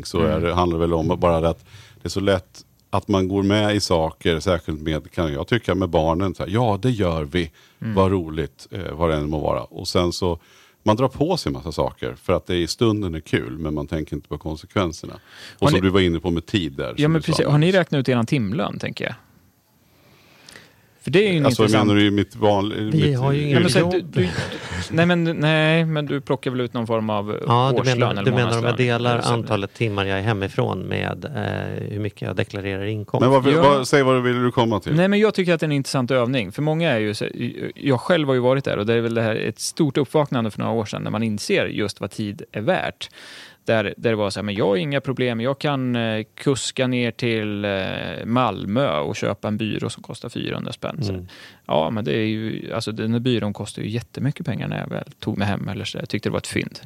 [0.03, 1.65] så är det, handlar det väl om bara att
[2.01, 5.75] det är så lätt att man går med i saker, särskilt med, kan jag tycka,
[5.75, 6.35] med barnen.
[6.35, 7.51] Så här, ja, det gör vi.
[7.79, 9.63] Vad roligt, eh, vad det än må vara.
[9.63, 10.39] Och sen så,
[10.83, 13.87] man drar på sig massa saker för att det i stunden är kul, men man
[13.87, 15.13] tänker inte på konsekvenserna.
[15.13, 16.93] Och Har som ni- du var inne på med tid där.
[16.97, 17.45] Ja, men sa, precis.
[17.45, 19.13] Har ni räknat ut er timlön, tänker jag?
[21.05, 21.87] För det är ju Alltså intressant...
[21.87, 22.79] menar du i mitt vanliga...
[22.81, 23.91] Vi har ju ingen- Nej men, så, jobb.
[23.91, 24.29] du, du,
[24.91, 28.11] nej, men, nej, men du plockar väl ut någon form av Ja, du årslön menar,
[28.11, 32.21] eller du menar om jag delar antalet timmar jag är hemifrån med eh, hur mycket
[32.21, 33.21] jag deklarerar inkomst.
[33.21, 33.61] Men vad, Ja.
[33.61, 34.95] vad, säg vad du vill du komma till.
[34.95, 36.51] Nej, men jag tycker att det är en intressant övning.
[36.51, 37.13] För många är ju,
[37.75, 40.51] jag själv har ju varit där och det är väl det här ett stort uppvaknande
[40.51, 43.09] för några år sedan när man inser just vad tid är värt.
[43.65, 46.87] Där, där det var så här, men jag har inga problem, jag kan eh, kuska
[46.87, 50.99] ner till eh, Malmö och köpa en byrå som kostar 400 spänn.
[51.09, 51.27] Mm.
[51.65, 54.89] Ja, men det är ju, alltså den här byrån kostar ju jättemycket pengar när jag
[54.89, 55.97] väl tog mig hem eller så.
[55.97, 56.79] Jag tyckte det var ett fynd.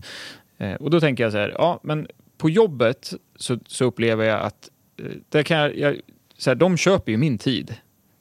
[0.57, 2.07] Eh, och då tänker jag så här, ja, men
[2.37, 4.69] på jobbet så, så upplever jag att
[5.29, 5.99] där kan jag, jag,
[6.37, 7.75] så här, de köper ju min tid.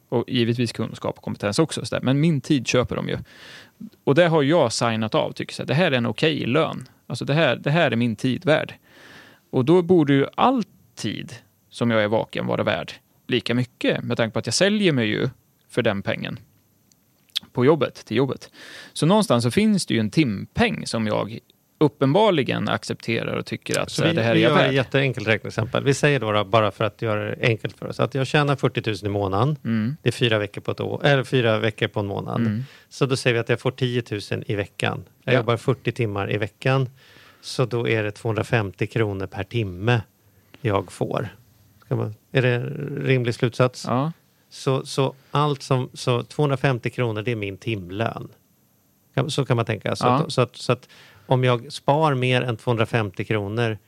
[0.09, 1.85] Och givetvis kunskap och kompetens också.
[1.85, 2.03] Så där.
[2.03, 3.19] Men min tid köper de ju.
[4.05, 5.33] Och det har jag signat av.
[5.33, 6.89] Tycker här, det här är en okej lön.
[7.09, 8.75] Alltså det här, det här är min tid värd.
[9.51, 10.63] Och då borde ju all
[10.95, 11.35] tid
[11.71, 12.93] som jag är vaken vara värd
[13.27, 14.05] lika mycket.
[14.05, 15.29] Med tanke på att jag säljer mig ju
[15.69, 16.39] för den pengen
[17.53, 18.51] på jobbet, till jobbet.
[18.93, 21.39] Så någonstans så finns det ju en timpeng som jag
[21.79, 24.75] uppenbarligen accepterar och tycker att Så vi, det här är vi jag gör ett värd.
[24.75, 25.85] jätteenkelt räkneexempel.
[25.85, 28.57] Vi säger då, då, bara för att göra det enkelt för oss, att jag tjänar
[28.57, 29.57] 40 000 i månaden.
[29.65, 29.97] Mm.
[30.03, 32.41] Det är fyra veckor på, ett år, eller fyra veckor på en månad.
[32.41, 32.65] Mm.
[32.89, 35.05] Så då säger vi att jag får 10 000 i veckan.
[35.25, 35.39] Jag Ja.
[35.39, 36.89] jobbar 40 timmar i veckan.
[37.41, 40.03] Så då är det 250 kronor per timme
[40.61, 41.29] jag får.
[41.89, 43.85] Man, är det en rimlig slutsats?
[43.89, 44.13] Ja.
[44.51, 48.29] Så, så allt som, så 250 kronor det är min timlön.
[49.29, 49.97] Så kan man tänka.
[49.97, 50.11] Så, Ja.
[50.15, 50.89] att, så, att, så att
[51.29, 53.79] om jag spar mer än 250 kronor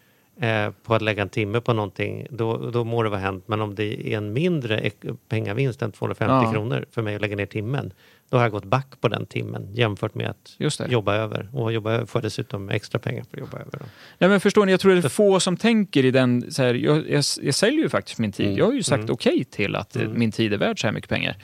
[0.41, 3.45] eh, på att lägga en timme på någonting, då, då må det vara hänt.
[3.49, 4.91] Men om det är en mindre
[5.28, 6.53] pengavinst än 250 Ja.
[6.53, 7.93] kronor för mig att lägga ner timmen,
[8.28, 10.57] då har jag gått back på den timmen jämfört med att
[10.91, 11.49] jobba över.
[11.53, 13.80] Och jobba över får jag dessutom extra pengar för att jobba över.
[14.18, 16.53] Nej, men förstår ni, jag tror det är få som tänker i den...
[16.53, 18.47] Så här, jag, jag, jag säljer ju faktiskt min tid.
[18.47, 18.59] Mm.
[18.59, 19.12] Jag har ju sagt Mm.
[19.12, 20.18] okej till att Mm.
[20.18, 21.36] min tid är värd så här mycket pengar.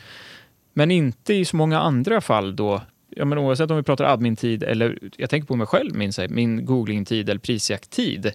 [0.72, 2.82] Men inte i så många andra fall då.
[3.18, 6.64] Ja, men oavsett om vi pratar admin-tid eller jag tänker på mig själv, min, min
[6.64, 8.22] googlingtid eller prisjakttid.
[8.22, 8.32] Det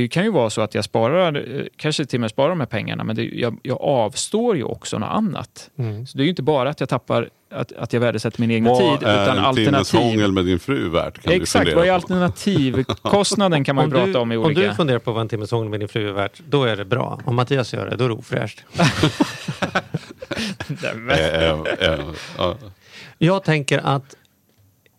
[0.00, 2.60] det kan ju vara så att jag sparar, eh, kanske till och med sparar de
[2.60, 5.70] här pengarna, men det, jag, jag avstår ju också något annat.
[5.78, 6.06] Mm.
[6.06, 8.70] Så det är ju inte bara att jag tappar, att, att jag värdesätter min egna
[8.70, 10.00] Vad tid, är utan alternativ.
[10.00, 11.22] hångel med din fru värt?
[11.22, 14.60] Kan Exakt, du vad är alternativkostnaden kan man ju prata du, om i om olika...
[14.60, 17.20] du funderar på vad en timmes med din fru är värt, då är det bra.
[17.24, 18.64] Om Mattias gör det, då är det ofräscht.
[23.18, 24.16] Jag tänker att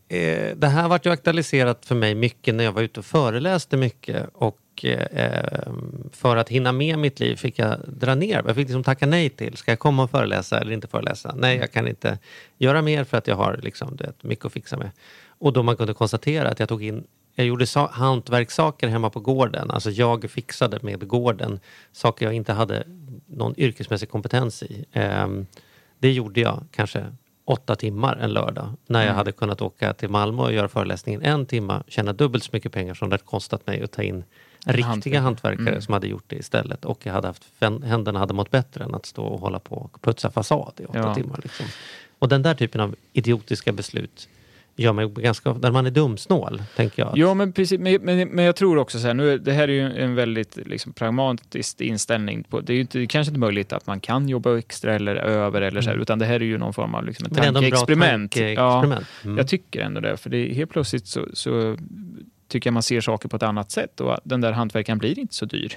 [0.08, 3.78] eh, det här vart ju aktualiserat för mig mycket när jag var ute och föreläste
[3.78, 8.44] mycket och eh, ehm, för att hinna med mitt liv fick jag dra ner.
[8.46, 9.58] Jag fick liksom tacka nej till.
[9.58, 11.36] Ska jag komma och föreläsa eller inte föreläsa?
[11.36, 12.20] Nej, jag kan inte
[12.58, 14.92] göra mer för att jag har liksom, vet, mycket att fixa med.
[15.28, 17.04] Och då man kunde konstatera att jag tog in
[17.40, 19.72] jag gjorde so hantverkssaker hemma på gården.
[19.72, 21.60] Alltså jag fixade med gården
[21.92, 22.84] saker jag inte hade
[23.26, 24.86] någon yrkesmässig kompetens i.
[24.92, 25.28] Eh,
[26.00, 27.06] det gjorde jag kanske
[27.48, 31.46] åtta timmar en lördag när jag hade kunnat åka till Malmö och göra föreläsningen en
[31.46, 34.24] timma, tjäna dubbelt så mycket pengar som det hade kostat mig att ta in
[34.66, 35.20] riktiga hantverkare.
[35.22, 35.82] hantverkare Mm.
[35.82, 37.44] som hade gjort det istället och jag hade haft,
[37.84, 40.98] händerna hade mått bättre än att stå och hålla på och putsa fasad i åtta
[41.00, 41.16] Ja.
[41.16, 41.40] timmar.
[41.44, 41.66] Liksom.
[42.20, 44.30] Och den där typen av idiotiska beslut
[44.78, 47.18] gör mig ganska, där man är dumsnål, tänker jag.
[47.18, 47.80] Ja, men precis.
[47.80, 50.56] Men, men, men jag tror också så här, nu, det här är ju en väldigt
[50.56, 52.44] liksom, pragmatisk inställning.
[52.44, 55.62] På, det är ju inte, kanske inte möjligt att man kan jobba extra eller över,
[55.62, 58.36] eller så här, utan det här är ju någon form av liksom, ett tankeexperiment.
[58.36, 59.08] Ja, tankeexperiment.
[59.24, 59.38] Mm.
[59.38, 61.78] Jag tycker ändå det, för det, helt plötsligt så, så
[62.48, 65.36] tycker jag man ser saker på ett annat sätt och den där hantverkaren blir inte
[65.36, 65.74] så dyr.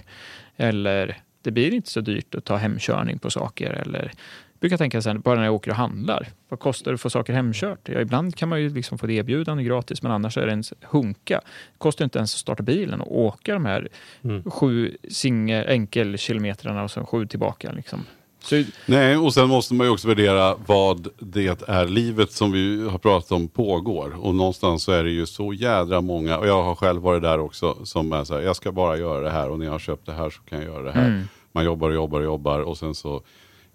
[0.57, 3.71] Eller det blir inte så dyrt att ta hemkörning på saker.
[3.71, 4.13] Eller,
[4.61, 6.29] brukar tänka sen, bara när jag åker och handlar.
[6.49, 7.89] Vad kostar det att få saker hemkört?
[7.89, 10.63] Ja, ibland kan man ju liksom få det erbjudande gratis, men annars är det en
[10.83, 11.41] hunka.
[11.73, 13.89] Det kostar inte ens att starta bilen och åka de här
[14.23, 14.51] Mm.
[14.51, 17.73] sju singe, enkelkilometrarna och så sju tillbaka.
[17.73, 18.05] Liksom.
[18.43, 22.89] Så, Nej, och sen måste man ju också värdera vad det är livet som vi
[22.89, 24.17] har pratat om pågår.
[24.27, 27.41] Och någonstans så är det ju så jädra många, och jag har själv varit där
[27.41, 29.79] också, som är så här, jag ska bara göra det här och när jag har
[29.79, 31.07] köpt det här så kan jag göra det här.
[31.09, 31.23] Mm.
[31.53, 33.23] Man jobbar och jobbar och jobbar och sen så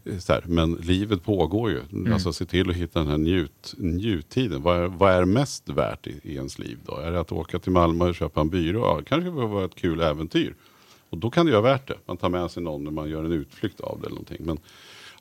[0.05, 1.81] här, men livet pågår ju.
[1.91, 2.13] Mm.
[2.13, 4.61] Alltså se till att hitta den här njut, njuttiden.
[4.61, 6.97] Vad är, vad är mest värt i, i ens liv då?
[6.97, 8.79] Är det att åka till Malmö och köpa en byrå?
[8.79, 10.55] Ja, kanske det vara ett kul äventyr.
[11.15, 11.97] Och då kan det ju vara värt det.
[12.05, 14.37] Man tar med sig någon när man gör en utflykt av det eller någonting.
[14.39, 14.57] Men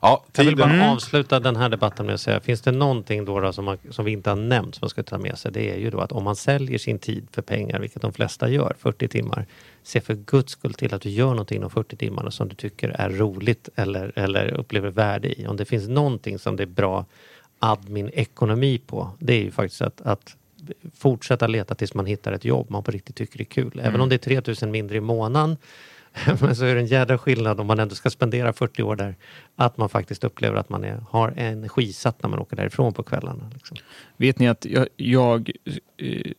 [0.01, 0.89] ja, Jag vill bara Mm.
[0.89, 4.05] avsluta den här debatten med att säga, finns det någonting då, då som, man, som
[4.05, 6.11] vi inte har nämnt som man ska ta med sig, det är ju då att
[6.11, 9.45] om man säljer sin tid för pengar, vilket de flesta gör, 40 timmar,
[9.83, 12.89] se för guds skull till att du gör någonting de 40 timmarna som du tycker
[12.89, 15.47] är roligt eller, eller upplever värde i.
[15.47, 17.05] Om det finns någonting som det är bra
[17.59, 20.35] admin-ekonomi på, det är ju faktiskt att, att
[20.93, 23.81] fortsätta leta tills man hittar ett jobb man på riktigt tycker är kul.
[23.83, 25.57] Även om det är 3000 mindre i månaden
[26.41, 29.15] men så är det en jädra skillnad om man ändå ska spendera 40 år där.
[29.55, 33.49] Att man faktiskt upplever att man är, har energisatt när man åker därifrån på kvällarna.
[33.53, 33.77] Liksom.
[34.17, 35.51] Vet ni att jag, jag,
[35.97, 36.31] eh,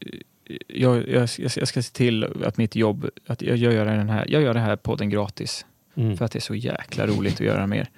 [0.68, 4.08] jag, jag, jag ska- jag ska se till att mitt jobb, att jag gör den
[4.08, 5.66] här, jag gör den här podden gratis.
[5.94, 6.16] Mm.
[6.16, 7.88] För att det är så jäkla roligt att göra mer.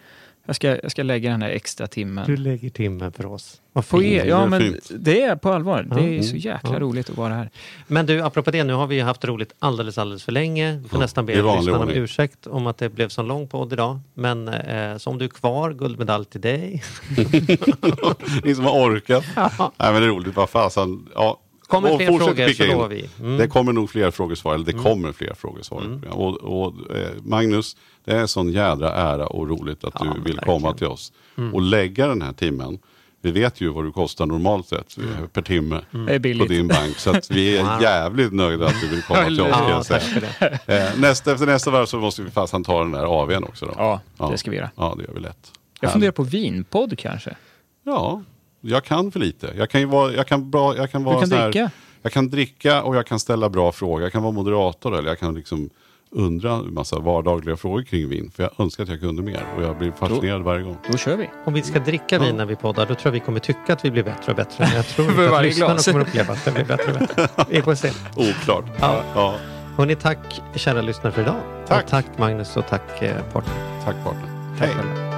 [0.48, 2.42] Jag ska, jag ska lägga den här extra Du timmen.
[2.42, 3.60] lägger timmen för oss.
[3.72, 4.02] Vad fint.
[4.04, 4.22] er.
[4.22, 5.86] det Ja, är men det är på allvar.
[5.96, 6.22] Det är Ja.
[6.22, 6.78] så jäkla Ja.
[6.78, 7.50] roligt att vara här.
[7.86, 10.76] Men du, apropå det, nu har vi haft roligt alldeles, alldeles för länge.
[10.82, 13.72] Vi får Ja, nästan be lyssnarna om ursäkt om att det blev så lång podd
[13.72, 13.98] idag.
[14.14, 16.82] Men eh, så om du är kvar, guldmedalj till dig.
[18.44, 19.24] Ni som har orkat.
[19.36, 21.06] Nej men det är roligt, vad fasen.
[21.14, 21.40] Ja.
[21.68, 23.08] Kommer Och fler frågor så lovar vi.
[23.20, 23.36] Mm.
[23.36, 26.00] Det kommer nog fler frågesvar, eller det kommer fler frågesvar.
[26.10, 30.18] Och, och eh, Magnus, det är sån jädra ära och roligt att Ja, du vill
[30.36, 30.44] verkligen.
[30.60, 31.12] komma till oss.
[31.52, 32.78] Och lägga den här timmen.
[33.22, 36.96] Vi vet ju vad du kostar normalt sett eh, per timme är på din bank.
[36.98, 39.90] Så att vi är jävligt nöjda att du vill komma till oss.
[39.90, 40.46] Ja.
[40.74, 43.66] Eh, nästa, efter nästa varv så måste vi fast ta den där AWn också.
[43.66, 43.72] Då.
[43.76, 44.28] Ja, Ja.
[44.30, 44.70] det ska vi göra.
[44.76, 45.52] Ja, det gör vi lätt.
[45.80, 47.36] Jag funderar på vinpodd kanske.
[47.84, 48.22] Ja,
[48.60, 49.54] jag kan för lite.
[49.56, 51.70] Jag kan, ju vara, jag kan, bra, jag kan vara Du kan här, dricka.
[52.02, 54.02] Jag kan dricka och jag kan ställa bra frågor.
[54.02, 55.70] Jag kan vara moderator eller jag kan liksom
[56.10, 58.30] undra en massa vardagliga frågor kring vin.
[58.34, 60.76] För jag önskar att jag kunde mer och jag blir fascinerad varje gång.
[60.92, 61.30] Då kör vi.
[61.44, 63.84] Om vi ska dricka vin när vi poddar, då tror jag vi kommer tycka att
[63.84, 64.64] vi blir bättre och bättre.
[64.66, 67.28] Men jag tror inte att lyssnarna kommer uppleva att det blir bättre och bättre.
[67.50, 67.90] Vi får se.
[68.16, 68.64] Oklart.
[68.80, 69.02] Ja.
[69.14, 69.34] Ja,
[69.76, 71.36] Hörni, tack kära lyssnare för idag.
[71.66, 71.84] Tack.
[71.84, 73.52] Och tack Magnus och tack eh, Porten.
[73.84, 74.56] tack partner.
[74.58, 75.17] Tack Hej.